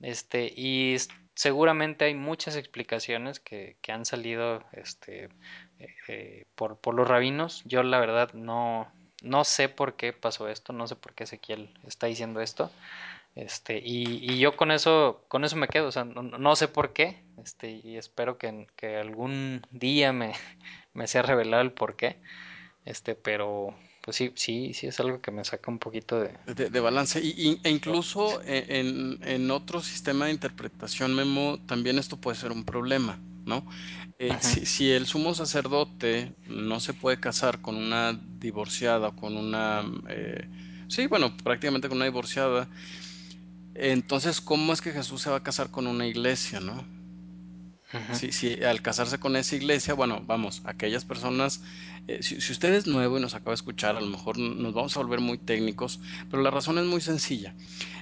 [0.00, 0.96] Este, y
[1.36, 5.28] seguramente hay muchas explicaciones que, que han salido este,
[6.08, 7.62] eh, por, por, los rabinos.
[7.66, 8.90] Yo la verdad no,
[9.22, 12.70] no sé por qué pasó esto, no sé por qué Ezequiel está diciendo esto.
[13.36, 16.68] Este, y, y, yo con eso, con eso me quedo, o sea, no, no sé
[16.68, 20.32] por qué, este, y espero que, que algún día me,
[20.94, 22.16] me, sea revelado el por qué,
[22.86, 26.30] este, pero pues sí, sí, sí es algo que me saca un poquito de...
[26.54, 27.20] De, de balance.
[27.20, 32.52] Y, y, e incluso en, en, otro sistema de interpretación, Memo, también esto puede ser
[32.52, 33.66] un problema, ¿no?
[34.20, 39.84] Eh, si, el sumo sacerdote no se puede casar con una divorciada, con una...
[40.08, 40.48] Eh,
[40.86, 42.68] sí, bueno, prácticamente con una divorciada,
[43.74, 46.86] entonces, ¿cómo es que Jesús se va a casar con una iglesia, no?
[48.12, 51.60] Si, si, al casarse con esa iglesia, bueno, vamos, aquellas personas,
[52.08, 54.96] eh, si, usted es nuevo y nos acaba de escuchar, a lo mejor nos vamos
[54.96, 55.98] a volver muy técnicos,
[56.30, 57.54] pero la razón es muy sencilla.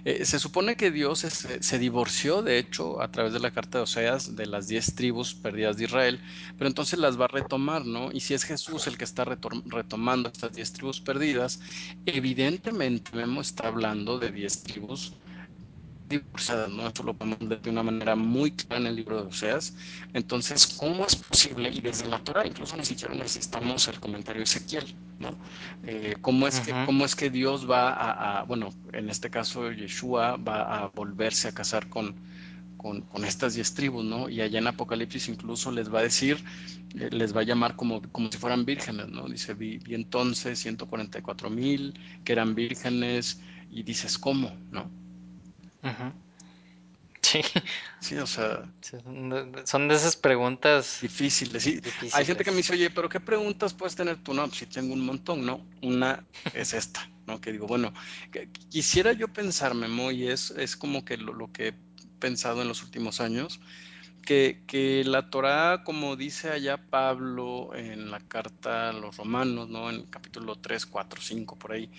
[0.04, 3.78] Eh, se supone que Dios es, se divorció, de hecho, a través de la carta
[3.78, 6.20] de Oseas, de las diez tribus perdidas de Israel,
[6.58, 8.12] pero entonces las va a retomar, ¿no?
[8.12, 11.60] Y si es Jesús el que está retomando estas diez tribus perdidas,
[12.04, 15.14] evidentemente Memo está hablando de diez tribus
[16.18, 16.86] divorciadas, ¿no?
[16.88, 19.74] Eso lo podemos ver de una manera muy clara en el libro de Oseas.
[20.12, 21.70] Entonces, ¿cómo es posible?
[21.70, 25.36] Y desde la Torah incluso ni siquiera necesitamos el comentario de Ezequiel, ¿no?
[25.84, 26.64] Eh, ¿cómo, es uh -huh.
[26.64, 30.88] que, ¿Cómo es que Dios va a, a, bueno, en este caso Yeshua va a
[30.88, 32.14] volverse a casar con,
[32.76, 34.28] con, con, estas diez tribus, ¿no?
[34.28, 36.36] Y allá en Apocalipsis incluso les va a decir,
[36.98, 39.26] eh, les va a llamar como, como si fueran vírgenes, ¿no?
[39.28, 44.52] Dice, vi, vi entonces 144 mil que eran vírgenes y dices, ¿cómo?
[44.70, 44.90] ¿No?
[45.84, 46.12] Uh -huh.
[47.24, 47.40] Sí.
[48.00, 48.64] Sí, o sea.
[49.64, 51.62] Son de esas preguntas difíciles.
[51.62, 51.80] Sí.
[51.80, 52.14] difíciles.
[52.14, 54.34] Hay gente que me dice, oye, pero ¿qué preguntas puedes tener tú?
[54.34, 55.64] No, si pues tengo un montón, ¿no?
[55.80, 57.40] Una es esta, ¿no?
[57.40, 57.94] Que digo, bueno,
[58.30, 61.74] que, quisiera yo pensar, Memo, y es, es como que lo, lo, que he
[62.18, 63.58] pensado en los últimos años,
[64.24, 69.90] que, la Torah, como dice allá Pablo en la carta a los romanos, ¿no?
[69.90, 71.90] En capítulo 3, 4, 5, por ahí,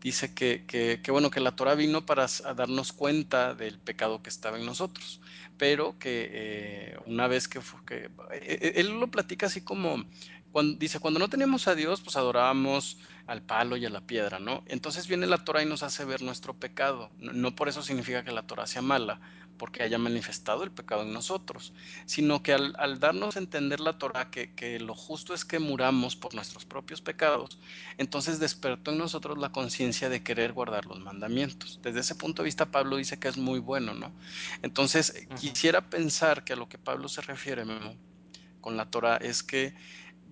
[0.00, 4.58] dice que, que, bueno, que la Torah vino para darnos cuenta del pecado que estaba
[4.58, 5.20] en nosotros,
[5.58, 10.04] pero que eh, una vez que, que, eh, él lo platica así como,
[10.52, 14.38] cuando, dice, cuando no teníamos a Dios, pues adorábamos al palo y a la piedra,
[14.38, 14.62] ¿no?
[14.66, 17.10] Entonces viene la Torah y nos hace ver nuestro pecado.
[17.18, 19.20] No, no por eso significa que la Torah sea mala,
[19.58, 21.72] porque haya manifestado el pecado en nosotros,
[22.06, 25.58] sino que al, al darnos a entender la Torah que, que, lo justo es que
[25.58, 27.58] muramos por nuestros propios pecados,
[27.98, 31.80] entonces despertó en nosotros la conciencia de querer guardar los mandamientos.
[31.82, 34.12] Desde ese punto de vista, Pablo dice que es muy bueno, ¿no?
[34.62, 35.40] Entonces, uh -huh.
[35.40, 37.96] quisiera pensar que a lo que Pablo se refiere, Memo,
[38.60, 39.74] con la Torah es que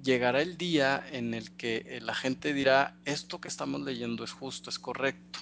[0.02, 4.32] llegará el día en el que eh, la gente dirá, esto que estamos leyendo es
[4.32, 5.38] justo, es correcto.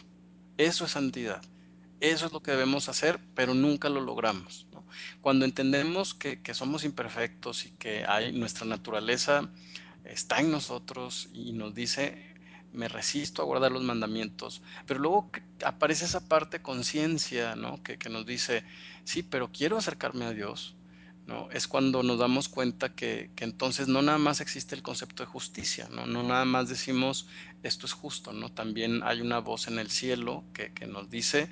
[0.59, 1.43] Eso es santidad.
[2.01, 4.67] Eso es lo que debemos hacer, pero nunca lo logramos.
[5.21, 9.49] Cuando entendemos que, que, somos imperfectos y que hay nuestra naturaleza
[10.05, 12.35] está en nosotros y nos dice,
[12.73, 15.31] me resisto a guardar los mandamientos, pero luego
[15.65, 17.83] aparece esa parte conciencia, ¿no?
[17.83, 18.65] Que, que, nos dice,
[19.05, 20.77] sí, pero quiero acercarme a Dios,
[21.27, 21.51] ¿no?
[21.51, 25.29] Es cuando nos damos cuenta que, que, entonces no nada más existe el concepto de
[25.29, 26.07] justicia, ¿no?
[26.07, 27.29] No nada más decimos
[27.63, 28.51] esto es justo, ¿no?
[28.51, 31.51] También hay una voz en el cielo que, que nos dice,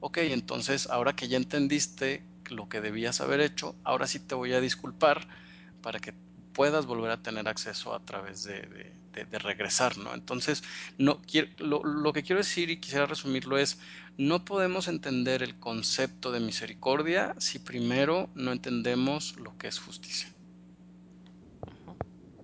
[0.00, 4.52] ok, entonces ahora que ya entendiste lo que debías haber hecho, ahora sí te voy
[4.52, 5.26] a disculpar
[5.82, 6.14] para que
[6.52, 10.14] puedas volver a tener acceso a través de, de, de, de regresar, ¿no?
[10.14, 10.62] Entonces,
[10.96, 13.78] no, quiero, lo, lo, que quiero decir y quisiera resumirlo es,
[14.16, 20.28] no podemos entender el concepto de misericordia si primero no entendemos lo que es justicia.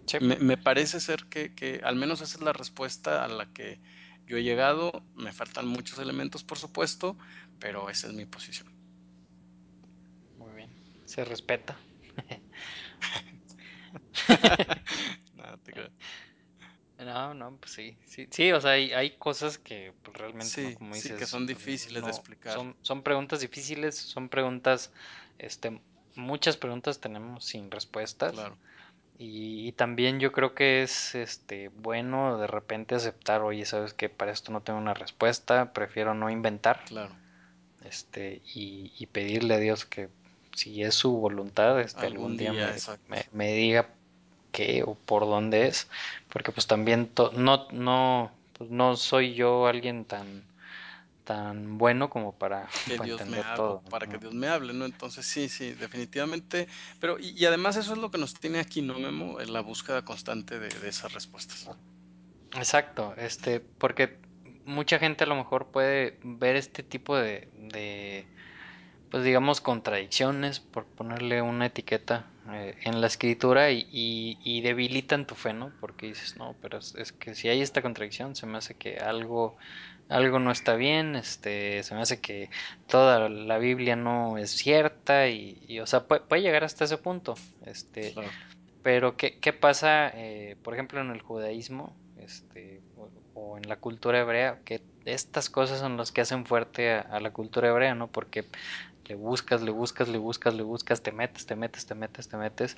[0.07, 0.19] Sí.
[0.21, 3.81] Me, me, parece ser que, que, al menos esa es la respuesta a la que
[4.27, 5.03] yo he llegado.
[5.17, 7.17] Me faltan muchos elementos, por supuesto,
[7.63, 8.69] pero esa es mi posición.
[10.37, 10.71] Muy bien,
[11.07, 11.79] se respeta.
[15.37, 15.91] no, te creo.
[16.99, 20.73] No, no, pues sí, sí, sí, o sea, hay, hay cosas que pues, realmente, sí,
[20.73, 20.79] ¿no?
[20.79, 22.53] como sí, dices, que son difíciles no, de explicar.
[22.53, 24.93] Son, son preguntas difíciles, son preguntas,
[25.39, 25.81] este,
[26.17, 28.33] muchas preguntas tenemos sin respuestas.
[28.33, 28.59] Claro.
[29.19, 34.09] Y, y, también yo creo que es este bueno de repente aceptar, oye, sabes que
[34.09, 36.85] para esto no tengo una respuesta, prefiero no inventar.
[36.87, 37.22] Claro.
[37.85, 40.09] Este, y, y pedirle a Dios que
[40.55, 42.75] si es su voluntad, este, Algún algún, día, día,
[43.09, 43.89] me, me, me, diga
[44.53, 45.89] qué o por dónde es,
[46.29, 50.45] porque pues también to, no, no, pues no soy yo alguien tan
[51.25, 53.81] tan bueno como para, que para Dios entender me hable, todo.
[53.91, 54.13] para ¿no?
[54.13, 54.85] que Dios me hable, ¿no?
[54.85, 56.67] Entonces sí, sí, definitivamente.
[57.01, 59.41] Pero y, y, además eso es lo que nos tiene aquí, ¿no, Memo?
[59.41, 61.71] En la búsqueda constante de, de esas respuestas.
[62.55, 64.19] Exacto, este, porque
[64.65, 68.27] mucha gente a lo mejor puede ver este tipo de, de
[69.13, 75.27] pues digamos, contradicciones, por ponerle una etiqueta eh, en la escritura y, y, y, debilitan
[75.27, 75.71] tu fe, ¿no?
[75.81, 78.97] Porque dices, no, pero es, es, que si hay esta contradicción, se me hace que
[78.97, 79.59] algo,
[80.09, 82.49] algo no está bien, este, se me hace que
[82.87, 86.97] toda la Biblia no es cierta y, y o sea, puede, puede, llegar hasta ese
[86.97, 87.35] punto,
[87.67, 88.31] este, claro.
[88.83, 92.81] pero ¿qué, qué pasa, eh, por ejemplo, en el judaísmo, este,
[93.43, 97.21] o, en la cultura hebrea, que estas cosas son las que hacen fuerte a, a
[97.21, 98.09] la cultura hebrea, ¿no?
[98.09, 98.47] Porque
[99.09, 102.37] le buscas, le buscas, le buscas, le buscas, te metes, te metes, te metes, te
[102.37, 102.77] metes.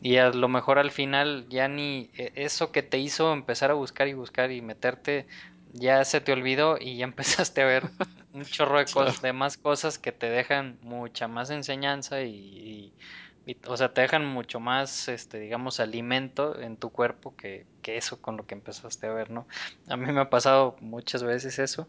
[0.00, 3.74] Y a lo mejor al final ya ni e, eso que te hizo empezar a
[3.74, 5.26] buscar y buscar y meterte,
[5.72, 7.04] ya se te olvidó y ya
[7.44, 7.84] empezaste a ver
[8.32, 12.94] un chorro de cosas, de más cosas que te dejan mucha más enseñanza y, y,
[13.48, 17.96] y, o sea, te dejan mucho más, este, digamos, alimento en tu cuerpo que, que
[17.96, 19.48] eso con lo que empezaste a ver, ¿no?
[19.88, 21.88] A mí me ha pasado muchas veces eso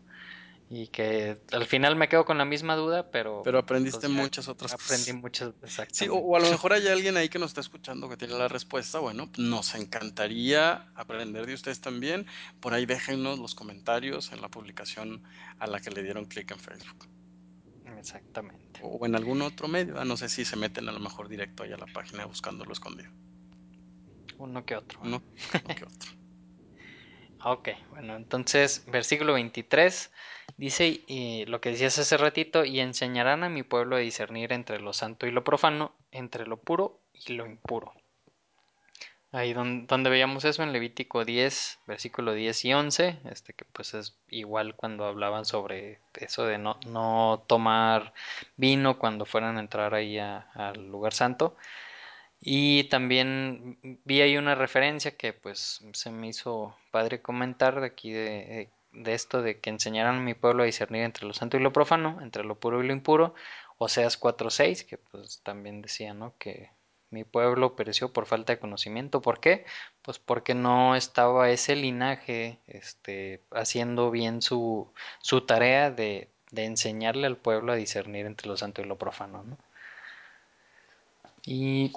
[0.69, 3.41] y que al final me quedo con la misma duda, pero...
[3.43, 5.21] Pero aprendiste pues, muchas otras aprendí cosas.
[5.21, 5.95] muchas, exactamente.
[5.95, 8.35] Sí, o, o, a lo mejor hay alguien ahí que nos está escuchando que tiene
[8.35, 8.99] la respuesta.
[8.99, 12.25] Bueno, nos encantaría aprender de ustedes también.
[12.61, 15.23] Por ahí déjennos los comentarios en la publicación
[15.57, 17.18] a la que le dieron clic en Facebook.
[17.97, 18.79] Exactamente.
[18.83, 20.03] O en algún otro medio.
[20.05, 23.09] No sé si se meten a lo mejor directo ahí a la página buscándolo escondido.
[24.37, 24.99] Uno que otro.
[25.01, 25.21] Uno,
[25.65, 26.11] uno que otro.
[27.41, 30.11] Ok, bueno, entonces versículo 23
[30.57, 34.81] dice eh, lo que decías hace ratito, y enseñarán a mi pueblo a discernir entre
[34.81, 37.93] lo santo y lo profano, entre lo puro y lo impuro.
[39.31, 44.15] Ahí donde, veíamos eso en Levítico 10, versículo 10 y 11, este que pues es
[44.29, 48.13] igual cuando hablaban sobre eso de no, no tomar
[48.57, 51.55] vino cuando fueran a entrar ahí al lugar santo.
[52.41, 58.11] Y también vi ahí una referencia que pues se me hizo padre comentar de aquí
[58.11, 61.59] de, de esto de que enseñaran a mi pueblo a discernir entre lo santo y
[61.61, 63.35] lo profano, entre lo puro y lo impuro,
[63.77, 66.33] Oseas 4.6, que pues también decía, ¿no?
[66.37, 66.71] Que
[67.11, 69.21] mi pueblo pereció por falta de conocimiento.
[69.21, 69.65] ¿Por qué?
[70.01, 74.91] Pues porque no estaba ese linaje este, haciendo bien su,
[75.47, 79.57] tarea de, de enseñarle al pueblo a discernir entre lo santo y lo profano, ¿no?
[81.45, 81.91] Y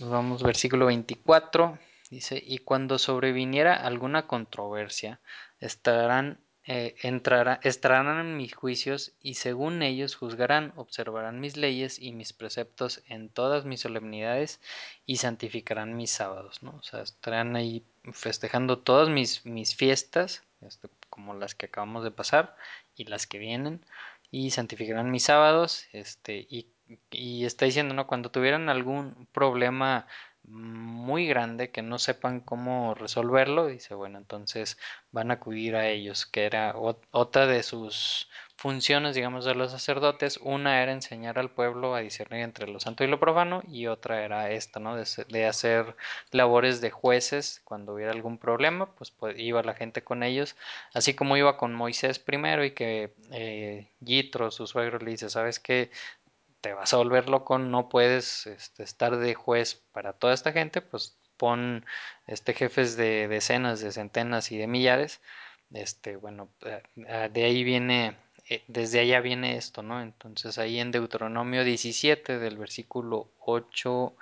[0.00, 1.78] nos vamos versículo 24.
[2.10, 5.20] Dice, y cuando sobreviniera alguna controversia,
[5.60, 6.38] estarán,
[6.70, 12.34] eh, entrará, estarán en mis juicios y según ellos juzgarán, observarán mis leyes y mis
[12.34, 14.60] preceptos en todas mis solemnidades
[15.06, 16.62] y santificarán mis sábados.
[16.62, 16.72] ¿no?
[16.78, 22.10] O sea, estarán ahí festejando todas mis, mis fiestas, este, como las que acabamos de
[22.10, 22.54] pasar
[22.94, 23.82] y las que vienen,
[24.30, 26.68] y santificarán mis sábados, este, y
[27.10, 28.06] y está diciendo, ¿no?
[28.06, 30.06] Cuando tuvieran algún problema
[30.50, 34.78] muy grande que no sepan cómo resolverlo, dice, bueno, entonces
[35.12, 36.74] van a acudir a ellos, que era
[37.10, 38.28] otra de sus
[38.58, 40.38] funciones, digamos, de los sacerdotes.
[40.42, 44.24] Una era enseñar al pueblo a discernir entre lo santo y lo profano, y otra
[44.24, 44.96] era esta, ¿no?
[44.96, 45.96] De, hacer
[46.32, 50.56] labores de jueces cuando hubiera algún problema, pues, pues, iba la gente con ellos,
[50.92, 55.60] así como iba con Moisés primero y que eh, Yitro, su suegro, le dice, ¿sabes
[55.60, 55.90] qué?
[56.60, 60.82] Te vas a volver loco, no puedes este, estar de juez para toda esta gente,
[60.82, 61.86] pues pon
[62.26, 65.20] este jefes de decenas, de centenas y de millares.
[65.72, 66.48] Este, bueno,
[66.96, 68.16] de ahí viene
[68.48, 70.00] eh, desde allá viene esto, ¿no?
[70.00, 74.16] Entonces ahí en Deuteronomio 17 del versículo 8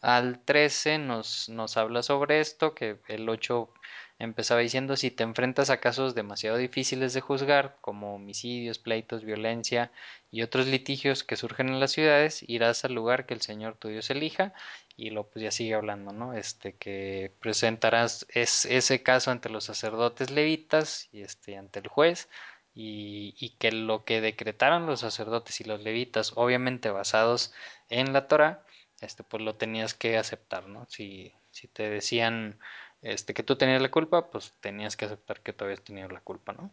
[0.00, 3.72] al 13 nos, nos habla sobre esto, que el 8
[4.18, 9.92] empezaba diciendo si te enfrentas a casos demasiado difíciles de juzgar, como homicidios, pleitos, violencia
[10.30, 13.88] y otros litigios que surgen en las ciudades, irás al lugar que el Señor tu
[13.88, 14.52] Dios elija
[14.96, 16.34] y lo pues ya sigue hablando, ¿no?
[16.34, 22.28] Este que presentarás es, ese caso ante los sacerdotes levitas y este ante el juez
[22.74, 27.52] y, y, que lo que decretaron los sacerdotes y los levitas, obviamente basados
[27.88, 28.64] en la Torah,
[29.00, 30.86] este pues lo tenías que aceptar, ¿no?
[30.88, 32.58] Si, si te decían
[33.02, 36.20] este que tú tenías la culpa, pues tenías que aceptar que tú habías tenido la
[36.20, 36.70] culpa, ¿no?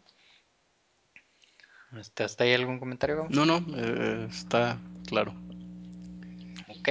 [1.99, 3.28] Este, ¿Hasta ahí algún comentario?
[3.30, 5.34] No, no, eh, está claro.
[6.67, 6.89] Ok.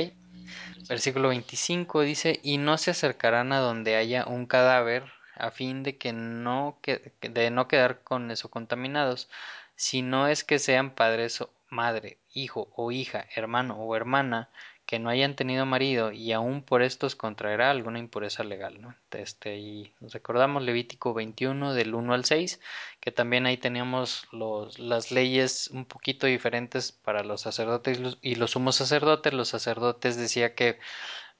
[0.89, 5.05] Versículo 25 dice, y no se acercarán a donde haya un cadáver
[5.35, 6.79] a fin de que no
[7.21, 9.29] de no quedar con eso contaminados,
[9.77, 14.49] si no es que sean padres o madre, hijo o hija, hermano o hermana,
[14.87, 18.97] que no hayan tenido marido y aún por estos contraerá alguna impureza legal.
[19.11, 22.61] Este, y recordamos Levítico 21 del 1 al 6,
[23.01, 28.19] que también ahí teníamos los, las leyes un poquito diferentes para los sacerdotes y los,
[28.21, 29.33] y los sumos sacerdotes.
[29.33, 30.79] Los sacerdotes decía que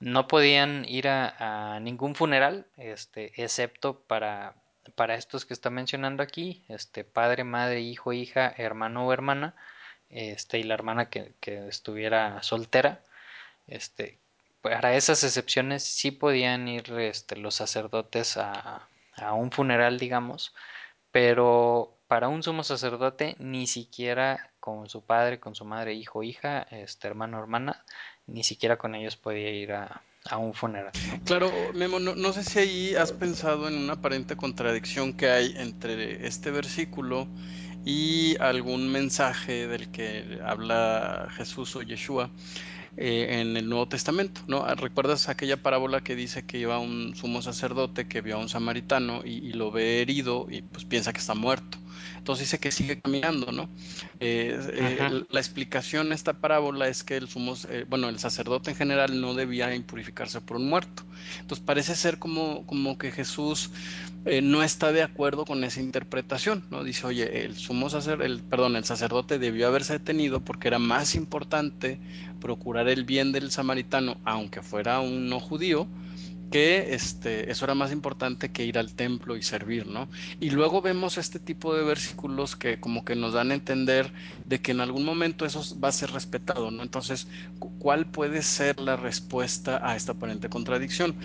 [0.01, 4.55] no podían ir a, a ningún funeral, este, excepto para,
[4.95, 9.55] para estos que está mencionando aquí, este, padre, madre, hijo, hija, hermano o hermana,
[10.09, 13.03] este, y la hermana que, que estuviera soltera
[13.67, 14.19] este,
[14.65, 18.89] para esas excepciones sí podían ir este, los sacerdotes a,
[19.35, 20.55] un funeral, digamos,
[21.13, 26.63] pero para un sumo sacerdote ni siquiera con su padre, con su madre, hijo, hija,
[26.71, 27.85] este hermano, hermana,
[28.27, 30.03] ni siquiera con ellos podía ir a,
[30.39, 30.91] un funeral.
[31.27, 35.55] Claro, Memo, no, no, sé si ahí has pensado en una aparente contradicción que hay
[35.59, 37.29] entre este versículo
[37.85, 42.31] y algún mensaje del que habla Jesús o Yeshua
[42.97, 44.65] eh, en el Nuevo Testamento, ¿no?
[44.75, 49.23] ¿Recuerdas aquella parábola que dice que iba un sumo sacerdote que vio a un samaritano
[49.25, 51.79] y, y lo ve herido y pues piensa que está muerto?
[52.17, 53.69] Entonces dice que sigue caminando, ¿no?
[54.21, 58.71] Eh, eh, la explicación de esta parábola es que el sumo, eh, bueno, el sacerdote
[58.71, 61.03] en general no debía impurificarse por un muerto.
[61.41, 63.71] Entonces parece ser como, como que Jesús
[64.43, 66.83] no está de acuerdo con esa interpretación, ¿no?
[66.83, 71.15] Dice, oye, el sumo sacerdote, el, perdón, el sacerdote debió haberse detenido porque era más
[71.15, 72.01] importante
[72.41, 75.87] procurar el bien del samaritano, aunque fuera un no judío,
[76.55, 80.09] que este, eso era más importante que ir al templo y servir, ¿no?
[80.39, 84.13] Y luego vemos este tipo de versículos que como que nos dan a entender
[84.45, 86.85] de que en algún momento eso va a ser respetado, ¿no?
[86.85, 87.27] Entonces,
[87.81, 91.17] ¿cuál puede ser la respuesta a esta aparente contradicción?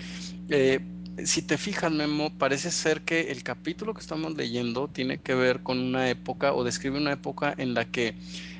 [0.48, 0.80] Eh,
[1.26, 5.62] si te fijas, Memo, parece ser que el capítulo que estamos leyendo tiene que ver
[5.62, 8.14] con una época o describe una época en la que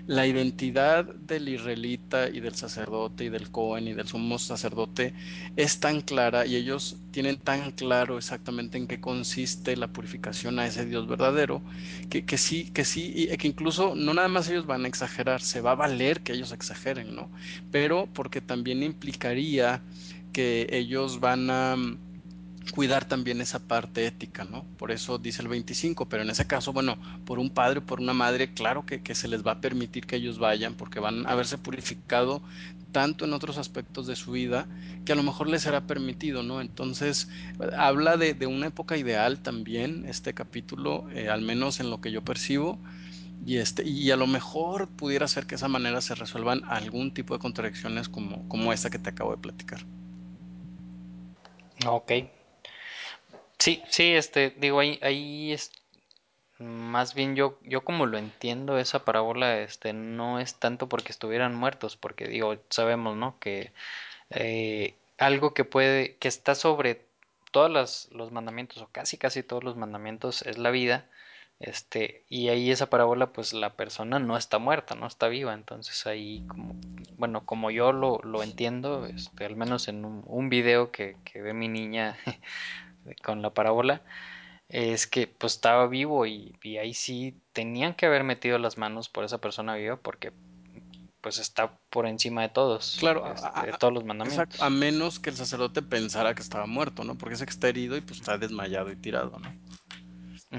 [0.06, 5.14] la identidad del israelita y del sacerdote y del Cohen y del sumo sacerdote
[5.56, 10.66] es tan clara y ellos tienen tan claro exactamente en qué consiste la purificación a
[10.66, 11.62] ese Dios verdadero,
[12.08, 15.42] que, que sí, que sí, y que incluso no nada más ellos van a exagerar,
[15.42, 17.30] se va a valer que ellos exageren, ¿no?
[17.70, 19.82] Pero porque también implicaría
[20.32, 21.76] que ellos van a
[22.74, 24.64] cuidar también esa parte ética, ¿no?
[24.78, 28.00] Por eso dice el 25, pero en ese caso, bueno, por un padre o por
[28.00, 31.26] una madre, claro que, que, se les va a permitir que ellos vayan porque van
[31.26, 32.42] a haberse purificado
[32.92, 34.66] tanto en otros aspectos de su vida
[35.04, 36.60] que a lo mejor les será permitido, ¿no?
[36.60, 37.28] Entonces,
[37.76, 42.12] habla de, de una época ideal también, este capítulo, eh, al menos en lo que
[42.12, 42.78] yo percibo,
[43.46, 47.14] y, este, y a lo mejor pudiera ser que de esa manera se resuelvan algún
[47.14, 49.80] tipo de contradicciones como, como esta que te acabo de platicar.
[51.86, 52.12] Ok,
[53.60, 55.70] Sí, sí, este, digo, ahí, ahí es,
[56.58, 61.54] más bien yo, yo como lo entiendo, esa parábola, este, no es tanto porque estuvieran
[61.54, 63.38] muertos, porque digo, sabemos, ¿no?
[63.38, 63.72] Que
[64.30, 67.06] eh, algo que puede, que está sobre
[67.52, 71.06] todos los, los mandamientos, o casi casi todos los mandamientos, es la vida,
[71.60, 76.06] este, y ahí esa parábola, pues la persona no está muerta, no está viva, entonces
[76.06, 76.76] ahí como,
[77.18, 81.42] bueno, como yo lo, lo entiendo, este, al menos en un, un video que, que
[81.42, 82.16] ve mi niña
[83.22, 84.02] con la parábola,
[84.68, 89.08] es que pues estaba vivo y, y, ahí sí tenían que haber metido las manos
[89.08, 90.32] por esa persona viva porque
[91.20, 94.46] pues está por encima de todos, claro, este, a, de todos los mandamientos.
[94.46, 97.16] Exacto, a menos que el sacerdote pensara que estaba muerto, ¿no?
[97.18, 99.52] Porque ese que está herido y pues está desmayado y tirado, ¿no?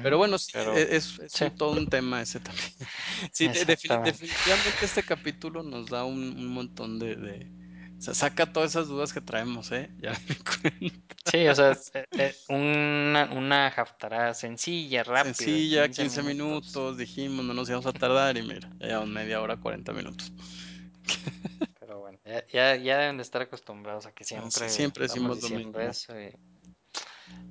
[0.04, 1.46] Pero bueno, sí, pero, es, es sí.
[1.58, 2.70] todo un tema ese también.
[3.34, 7.52] Sí, definitivamente este capítulo nos da un, un montón de, de,
[8.02, 9.91] O sea, saca todas esas dudas que traemos, ¿eh?
[10.02, 10.36] Ya me.
[11.24, 16.24] Sí, o sea, es, eh, eh, una, una haftará sencilla, rápido, de Sencilla, 15 15
[16.24, 16.76] minutos.
[16.76, 20.34] minutos, dijimos, no nos íbamos a tardar y mira, ya llevamos media hora, 40 minutos.
[21.80, 25.36] Pero bueno, ya, ya, ya deben de estar acostumbrados a que siempre siempre decimos lo
[25.36, 25.80] diciendo mismo.
[25.80, 26.20] eso.
[26.20, 26.36] Y,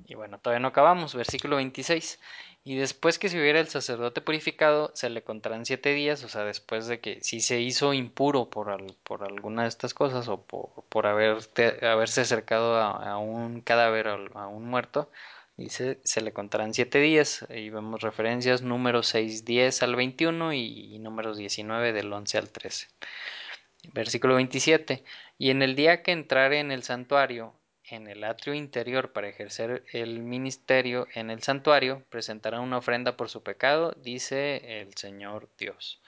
[0.05, 1.15] y bueno, todavía no acabamos.
[1.15, 2.19] Versículo 26.
[2.63, 6.43] Y después que se hubiera el sacerdote purificado, se le contarán siete días, o sea,
[6.43, 10.83] después de que si se hizo impuro por, por alguna de estas cosas o por,
[10.89, 15.09] por haberse acercado a, un cadáver, a un muerto,
[15.57, 17.45] dice, se le contarán siete días.
[17.49, 22.51] Y vemos referencias números 6, 10 al 21 y, y números 19 del 11 al
[22.51, 22.87] 13.
[23.93, 25.03] Versículo 27.
[25.39, 27.55] Y en el día que entrare en el santuario,
[27.91, 33.29] en el atrio interior para ejercer el ministerio en el santuario, presentará una ofrenda por
[33.29, 36.01] su pecado, dice el Señor Dios.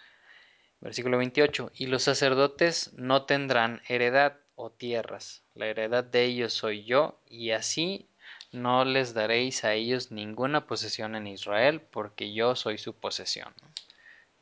[0.80, 1.72] Versículo 28.
[1.76, 5.44] Y los sacerdotes no tendrán heredad o tierras.
[5.56, 8.08] La heredad de ellos soy yo, y así
[8.52, 13.54] no les daréis a ellos ninguna posesión en Israel, porque yo soy su posesión.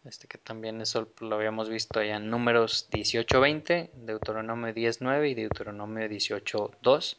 [0.04, 6.08] Este que también eso lo habíamos visto allá en números 18-20, Deuteronomio 10-9 y Deuteronomio
[6.08, 7.18] 18-2,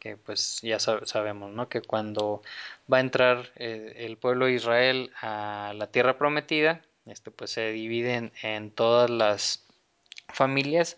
[0.00, 1.68] que pues ya sab sabemos, ¿no?
[1.68, 2.42] Que cuando
[2.92, 7.70] va a entrar eh, el pueblo de Israel a la tierra prometida, este pues se
[7.70, 9.64] divide en, en todas las
[10.32, 10.96] familias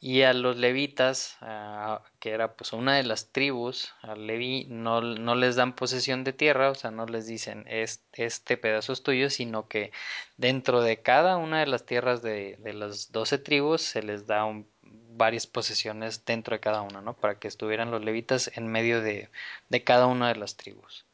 [0.00, 5.02] y a los levitas, uh, que era pues una de las tribus, al leví no,
[5.02, 9.02] no, les dan posesión de tierra, o sea, no les dicen este, este pedazo es
[9.02, 9.92] tuyo, sino que
[10.38, 14.46] dentro de cada una de las tierras de, de las doce tribus se les da
[14.46, 17.14] un, varias posesiones dentro de cada una, ¿no?
[17.14, 19.28] Para que estuvieran los levitas en medio de,
[19.68, 21.04] de cada una de las tribus.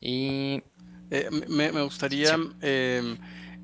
[0.00, 0.62] Y...
[1.10, 2.36] Eh, me, me, gustaría...
[2.36, 2.50] Sí.
[2.62, 3.16] Eh,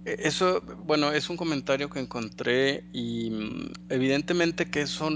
[0.04, 5.10] eso, bueno, es un comentario que encontré y mm, evidentemente que eso,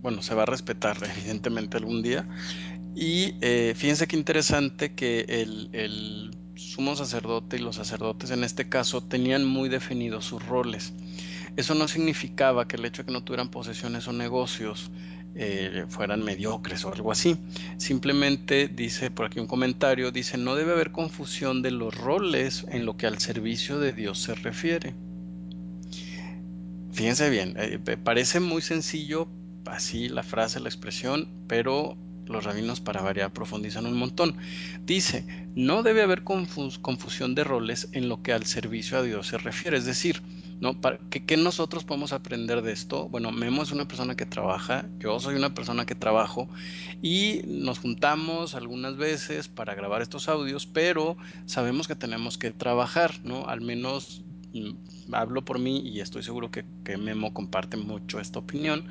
[0.00, 2.26] bueno, se va a respetar evidentemente algún día.
[2.94, 8.68] Y eh, fíjense qué interesante que el, el, sumo sacerdote y los sacerdotes en este
[8.68, 10.92] caso tenían muy definidos sus roles.
[11.56, 14.90] Eso no significaba que el hecho de que no tuvieran posesiones o negocios
[15.34, 17.36] eh, fueran mediocres o algo así.
[17.78, 22.84] Simplemente dice por aquí un comentario, dice, no debe haber confusión de los roles en
[22.84, 24.94] lo que al servicio de Dios se refiere.
[26.92, 29.28] Fíjense bien, eh, parece muy sencillo
[29.64, 34.36] así la frase, la expresión, pero los rabinos para variar profundizan un montón.
[34.84, 35.24] Dice,
[35.54, 39.38] no debe haber confus confusión de roles en lo que al servicio a Dios se
[39.38, 40.22] refiere, es decir,
[40.62, 40.80] ¿no?
[41.10, 43.08] ¿qué, ¿qué, nosotros podemos aprender de esto?
[43.08, 46.48] Bueno, Memo es una persona que trabaja, yo soy una persona que trabajo
[47.02, 53.12] y nos juntamos algunas veces para grabar estos audios, pero sabemos que tenemos que trabajar,
[53.24, 53.48] ¿no?
[53.48, 54.22] Al menos
[54.54, 54.70] mmm,
[55.12, 58.86] hablo por mí y estoy seguro que, que Memo comparte mucho esta opinión.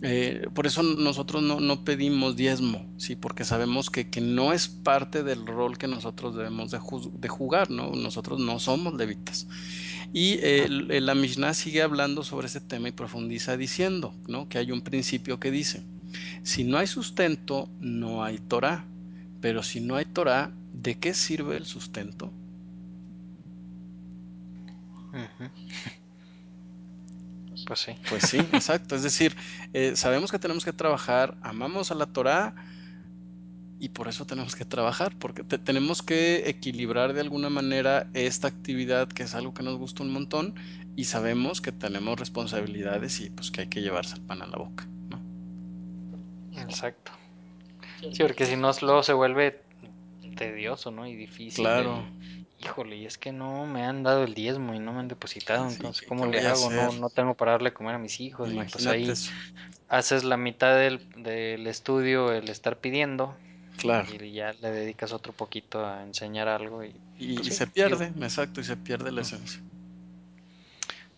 [0.00, 3.14] Eh, por eso nosotros no, no, pedimos diezmo, ¿sí?
[3.14, 6.80] porque sabemos que, que, no es parte del rol que nosotros debemos de,
[7.12, 7.90] de jugar, ¿no?
[7.92, 9.46] nosotros no somos levitas.
[10.14, 14.48] Y eh, la Mishnah sigue hablando sobre ese tema y profundiza diciendo ¿no?
[14.48, 15.84] que hay un principio que dice,
[16.44, 18.86] si no hay sustento, no hay Torah,
[19.40, 22.32] pero si no hay Torah, ¿de qué sirve el sustento?
[25.12, 25.50] Uh -huh.
[27.64, 27.92] Pues sí.
[28.08, 28.94] Pues sí, exacto.
[28.94, 29.36] Es decir,
[29.72, 32.54] eh, sabemos que tenemos que trabajar, amamos a la Torah
[33.78, 38.48] y por eso tenemos que trabajar, porque te, tenemos que equilibrar de alguna manera esta
[38.48, 40.54] actividad que es algo que nos gusta un montón
[40.96, 44.56] y sabemos que tenemos responsabilidades y pues que hay que llevarse el pan a la
[44.58, 44.86] boca.
[45.10, 45.20] ¿no?
[46.56, 47.12] Exacto.
[48.12, 49.60] Sí, porque si no, luego se vuelve
[50.36, 51.06] tedioso, ¿no?
[51.06, 51.64] Y difícil.
[51.64, 51.96] Claro.
[52.58, 55.08] El híjole, y es que no me han dado el diezmo y no me han
[55.08, 56.70] depositado, Sí, entonces ¿qué- ¿cómo le hago?
[56.70, 59.30] No, no tengo para darle a comer a mis hijos y pues Imagínate ahí eso.
[59.88, 63.36] haces la mitad del, del estudio el estar pidiendo
[63.76, 64.08] Claro.
[64.08, 67.66] y ya le dedicas otro poquito a enseñar algo y, Y, pues y sí, se
[67.66, 69.60] digo, pierde, exacto, y se pierde la esencia.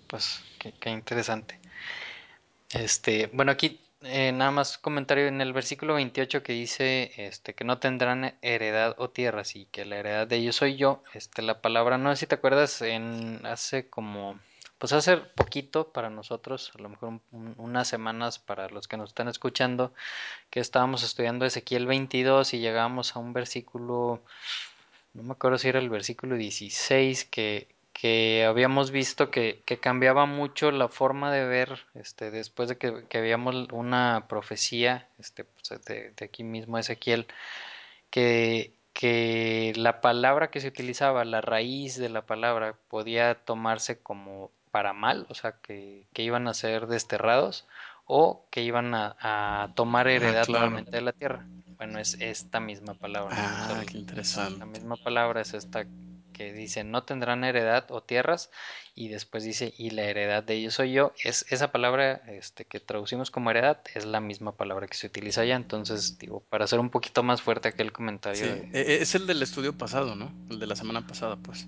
[0.07, 1.59] pues qué, qué interesante.
[2.73, 7.65] Este, bueno, aquí eh, nada más comentario en el versículo 28 que dice este, que
[7.65, 11.03] no tendrán heredad o tierras y que la heredad de ellos soy yo.
[11.15, 14.39] Este, la palabra, no sé si te acuerdas, en hace como,
[14.79, 18.97] pues hace poquito para nosotros, a lo mejor un- un- unas semanas para los que
[18.97, 19.93] nos están escuchando,
[20.51, 24.23] que estábamos estudiando Ezequiel 22 y llegamos a un versículo,
[25.15, 30.27] no me acuerdo si era el versículo 16, que, que habíamos visto que, que cambiaba
[30.27, 35.83] mucho la forma de ver, este, después de que, que habíamos una profecía, este, pues,
[35.87, 37.27] de, de aquí mismo Ezequiel,
[38.11, 44.51] que, que la palabra que se utilizaba, la raíz de la palabra, podía tomarse como
[44.77, 47.65] para mal, o sea, que, que iban a ser desterrados,
[48.05, 50.67] o que iban a, a tomar Ah, heredad claro.
[50.67, 51.47] nuevamente de la tierra.
[51.79, 53.45] Bueno, es esta misma palabra, ¿no?
[53.47, 54.67] O sea, Ah, qué la interesante.
[54.67, 55.87] misma palabra es esta
[56.33, 58.51] que dice no tendrán heredad o tierras
[58.95, 61.13] y después dice y la heredad de ellos soy yo.
[61.25, 65.41] Es esa palabra este, que traducimos como heredad es la misma palabra que se utiliza
[65.43, 65.57] allá.
[65.57, 69.15] Entonces, digo, para hacer un poquito más fuerte aquel comentario Sí, de e- e- es
[69.15, 70.31] el del estudio pasado, ¿no?
[70.51, 71.67] El de la semana pasada, pues.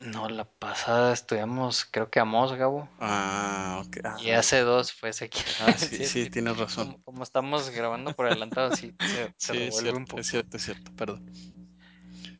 [0.00, 2.88] No, la pasada estudiamos creo que Amós, Gabo.
[3.00, 3.98] Ah, ok.
[4.14, 5.46] Y Ah, hace dos fue Ezequiel.
[5.58, 6.88] ah, sí, sí, es tienes razón.
[6.88, 10.26] como, como estamos grabando por adelantado, sí, se, se Sí, es revuelve cierto, un es
[10.26, 10.26] poco.
[10.26, 11.22] cierto, es cierto, perdón.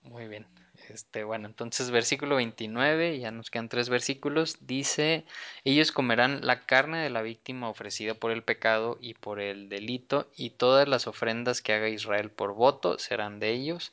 [0.03, 0.47] Muy bien.
[0.89, 5.27] Este, bueno, entonces versículo 29, ya nos quedan tres versículos, dice,
[5.65, 10.31] ellos comerán la carne de la víctima ofrecida por el pecado y por el delito,
[10.35, 13.93] y todas las ofrendas que haga Israel por voto serán de ellos.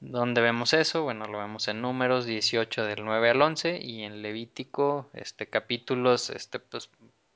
[0.00, 1.02] ¿Dónde vemos eso?
[1.02, 6.30] Bueno, lo vemos en Números 18 del 9 al 11 y en Levítico, este capítulos,
[6.30, 6.88] este pues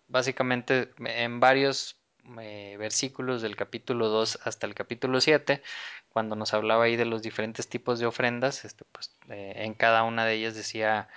[0.09, 1.99] básicamente en varios
[2.41, 5.62] eh, versículos del capítulo 2 hasta el capítulo 7,
[6.09, 10.03] cuando nos hablaba ahí de los diferentes tipos de ofrendas, este pues eh, en cada
[10.03, 11.09] una de ellas decía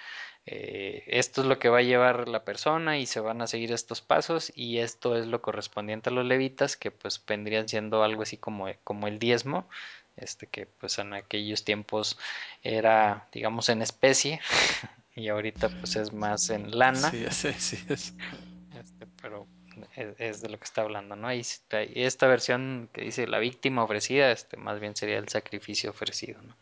[0.45, 3.72] eh, esto es lo que va a llevar la persona y se van a seguir
[3.72, 8.24] estos pasos y esto es lo correspondiente a los levitas que pues vendrían siendo algo
[8.24, 9.70] así como, como el diezmo
[10.18, 12.18] este que pues en aquellos tiempos
[12.63, 14.39] era digamos en especie
[15.15, 18.13] y ahorita pues es más en lana Sí, ese sí es.
[18.78, 19.47] este pero
[19.95, 21.41] es, es de lo que está hablando no y
[21.95, 26.55] esta versión que dice la víctima ofrecida este más bien sería el sacrificio ofrecido no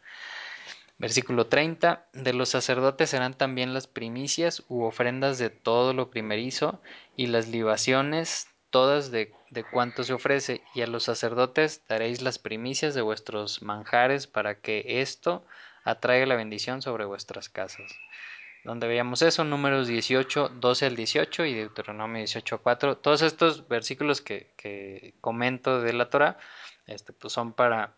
[0.97, 2.07] Versículo 30.
[2.13, 6.81] De los sacerdotes serán también las primicias u ofrendas de todo lo primerizo
[7.17, 12.39] y las libaciones todas de, de cuanto se ofrece, y a los sacerdotes daréis las
[12.39, 15.45] primicias de vuestros manjares para que esto
[15.85, 17.89] atraiga la bendición sobre vuestras casas.
[18.65, 22.97] Donde veíamos eso, números 18, 12 al 18 y Deuteronomio 18, 4.
[22.97, 26.37] Todos estos versículos que, que comento de la Torah
[26.85, 27.95] este, pues son para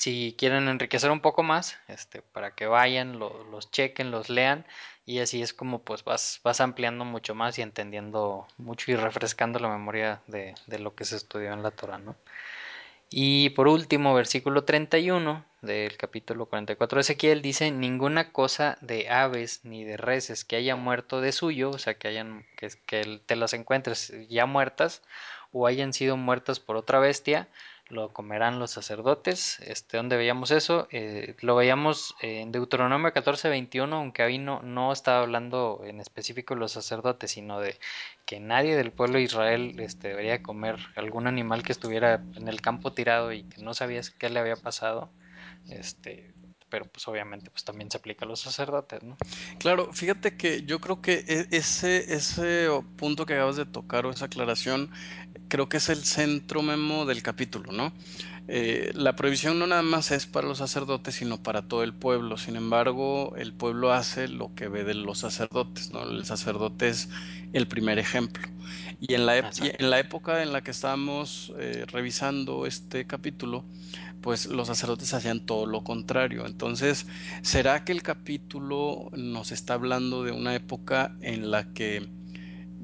[0.00, 4.66] si quieren enriquecer un poco más, este, para que vayan, lo, los chequen, los lean
[5.06, 9.58] y así es como pues vas, vas ampliando mucho más y entendiendo mucho y refrescando
[9.58, 12.16] la memoria de, de lo que se estudió en la Torah, ¿no?
[13.14, 19.60] Y por último, versículo 31 del capítulo 44 de Ezequiel dice, ninguna cosa de aves
[19.64, 23.36] ni de reses que haya muerto de suyo, o sea, que hayan que, que te
[23.36, 25.02] las encuentres ya muertas
[25.52, 27.48] o hayan sido muertas por otra bestia,
[27.88, 29.60] lo comerán los sacerdotes.
[29.60, 34.92] Este, donde veíamos eso, eh, lo veíamos en Deuteronomio 14, 21, aunque ahí no, no
[34.92, 37.78] estaba hablando en específico de los sacerdotes, sino de
[38.26, 42.60] que nadie del pueblo de Israel este, debería comer algún animal que estuviera en el
[42.60, 45.10] campo tirado y que no sabías qué le había pasado.
[45.68, 46.32] Este,
[46.68, 49.16] pero pues obviamente pues también se aplica a los sacerdotes, ¿no?
[49.58, 54.10] Claro, fíjate que yo creo que e- ese, ese punto que acabas de tocar o
[54.10, 54.90] esa aclaración,
[55.52, 57.92] creo que es el centro memo del capítulo, ¿no?
[58.48, 62.38] Eh, la prohibición no nada más es para los sacerdotes, sino para todo el pueblo.
[62.38, 66.04] Sin embargo, el pueblo hace lo que ve de los sacerdotes, ¿no?
[66.04, 67.10] El sacerdote es
[67.52, 68.48] el primer ejemplo.
[68.98, 73.66] Y en la, en la época en la que estábamos eh, revisando este capítulo,
[74.22, 76.46] pues los sacerdotes hacían todo lo contrario.
[76.46, 77.06] Entonces,
[77.42, 82.08] ¿será que el capítulo nos está hablando de una época en la que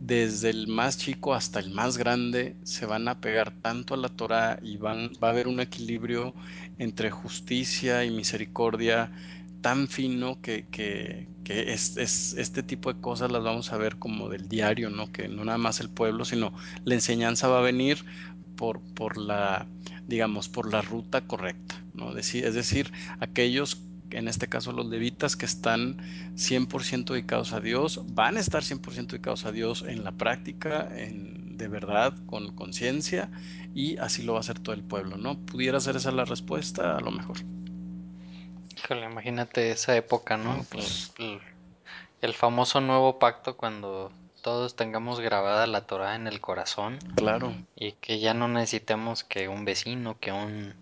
[0.09, 4.09] desde el más chico hasta el más grande se van a pegar tanto a la
[4.09, 6.35] Torah y van, va a haber un equilibrio
[6.79, 9.13] entre justicia y misericordia
[9.61, 11.29] tan fino que, que,
[11.73, 15.11] es, es- este tipo de cosas las vamos a ver como del diario, ¿no?
[15.13, 16.53] Que no nada más el pueblo, sino
[16.85, 18.05] la enseñanza va a venir
[18.57, 19.67] por, por la,
[20.07, 22.17] digamos, por la ruta correcta, ¿no?
[22.17, 25.99] Es decir, aquellos en este caso los levitas que están
[26.37, 31.57] 100% dedicados a Dios, van a estar 100% dedicados a Dios en la práctica, en,
[31.59, 33.31] de verdad, con conciencia,
[33.75, 35.39] y así lo va a hacer todo el pueblo, ¿no?
[35.39, 36.97] ¿Pudiera ser esa la respuesta?
[36.97, 37.37] A lo mejor.
[38.77, 41.41] Híjole, imagínate esa época, No, pues el-
[42.23, 47.93] el famoso nuevo pacto cuando todos tengamos grabada la Torah en el corazón claro, y
[47.93, 50.75] que ya no necesitemos que un vecino, que un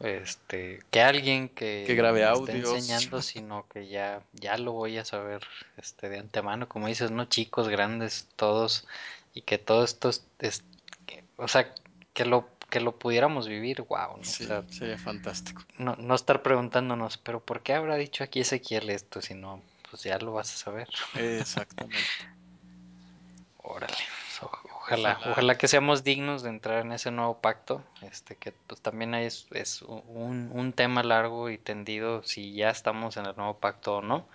[0.00, 2.74] este, que alguien que que grabe audios.
[2.74, 5.42] enseñando, sino que ya, ya lo voy a saber
[5.76, 8.86] este, de antemano, como dices, no chicos, grandes, todos,
[9.34, 10.62] y que todo esto es, es-
[11.06, 11.72] que- o sea,
[12.14, 14.20] que lo, que lo pudiéramos vivir, wow, ¿no?
[14.20, 15.62] O Sí, sea, sería fantástico.
[15.78, 19.20] no, no estar preguntándonos, pero ¿por qué habrá dicho aquí Ezequiel esto?
[19.22, 20.88] Si no, pues ya lo vas a saber.
[21.16, 22.00] Exactamente.
[23.62, 23.94] Órale,
[24.42, 25.32] o- ojalá, Ojalá.
[25.32, 29.46] ojalá que seamos dignos de entrar en ese nuevo pacto, este que pues también es,
[29.50, 34.02] es un, un tema largo y tendido si ya estamos en el nuevo pacto o
[34.02, 34.26] no.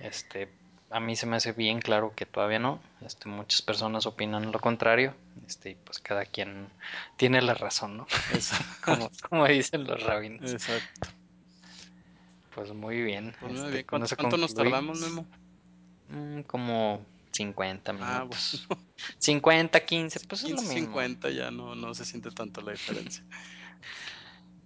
[0.00, 0.48] Este,
[0.90, 2.80] a mí se me hace bien claro que todavía no.
[3.00, 5.14] Este, muchas personas opinan lo contrario.
[5.46, 6.68] Este, y pues cada quien
[7.16, 8.06] tiene la razón, ¿no?
[8.84, 10.52] como, como, dicen los rabinos.
[10.52, 11.08] Exacto.
[12.54, 13.34] Pues muy bien.
[13.40, 15.26] Pues este, ¿Cuánto, nos tardamos, Memo?
[16.10, 17.00] Mm, como
[17.32, 18.66] 50 ah, minutos.
[19.18, 20.86] 50, 15, pues 15, es lo mismo.
[20.86, 23.24] 50 ya no, no se siente tanto la diferencia.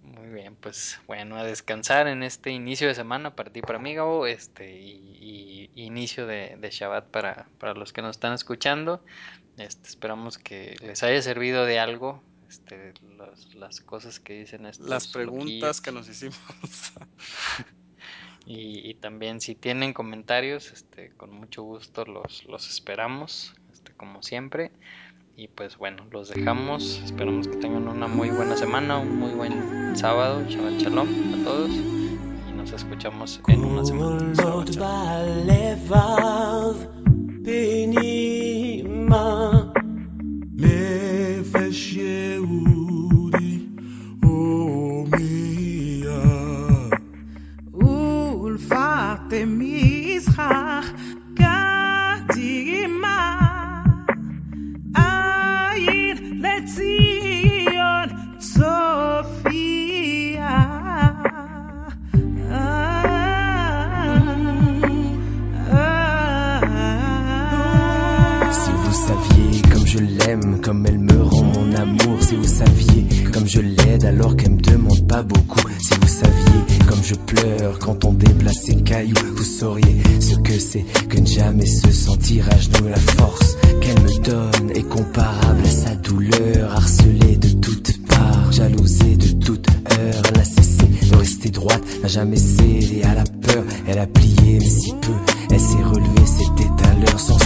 [0.01, 3.93] Muy bien, pues bueno, a descansar en este inicio de semana para ti, para mí,
[3.93, 9.03] Gabo, este, y, inicio de, de Shabbat para, para, los que nos están escuchando.
[9.57, 12.93] Este, esperamos que les haya servido de algo este,
[13.55, 16.37] las cosas que dicen estos Las preguntas que nos hicimos.
[18.49, 24.71] y, también si tienen comentarios, este, con mucho gusto los, los esperamos, este, como siempre.
[25.35, 27.01] Y pues bueno, los dejamos.
[27.03, 30.43] Esperamos que tengan una muy buena semana, un muy buen sábado.
[30.47, 31.69] Shabbat Shalom a todos.
[31.69, 34.33] Y nos escuchamos en una semana.
[70.61, 72.21] Comme elle me rend mon amour.
[72.21, 75.61] Si vous saviez, comme je l'aide alors qu'elle me demande pas beaucoup.
[75.79, 80.59] Si vous saviez, comme je pleure quand on déplace ses cailloux, vous sauriez ce que
[80.59, 82.89] c'est que ne jamais se sentir à genoux.
[82.89, 89.15] La force qu'elle me donne est comparable à sa douleur, harcelée de toutes parts, jalousée
[89.15, 90.23] de toute heure.
[90.33, 93.23] Elle a cessé de rester droite, n'a jamais cédé à la
[93.87, 95.13] Elle a plié, si peu,
[95.51, 97.37] elle s'est relevée, c'était à l'heure sans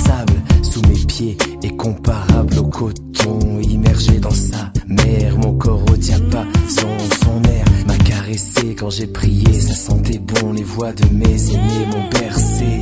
[0.71, 5.37] sous mes pieds est comparable au coton immergé dans sa mer.
[5.37, 6.87] Mon corps retient pas son,
[7.23, 9.59] son air m'a caressé quand j'ai prié.
[9.59, 12.79] Ça sentait bon, les voix de mes aînés m'ont bercé.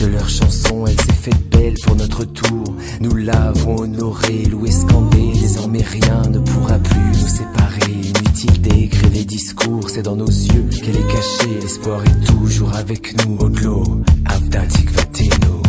[0.00, 2.64] De leurs chansons, elle s'est faite belle pour notre tour.
[3.00, 5.32] Nous l'avons honorée, loué, scandé.
[5.40, 7.92] Désormais rien ne pourra plus nous séparer.
[7.92, 11.60] Inutile d'écrire des discours, c'est dans nos yeux qu'elle est cachée.
[11.60, 13.38] L'espoir est toujours avec nous.
[13.38, 15.62] Oglo, Avdatik Vateno.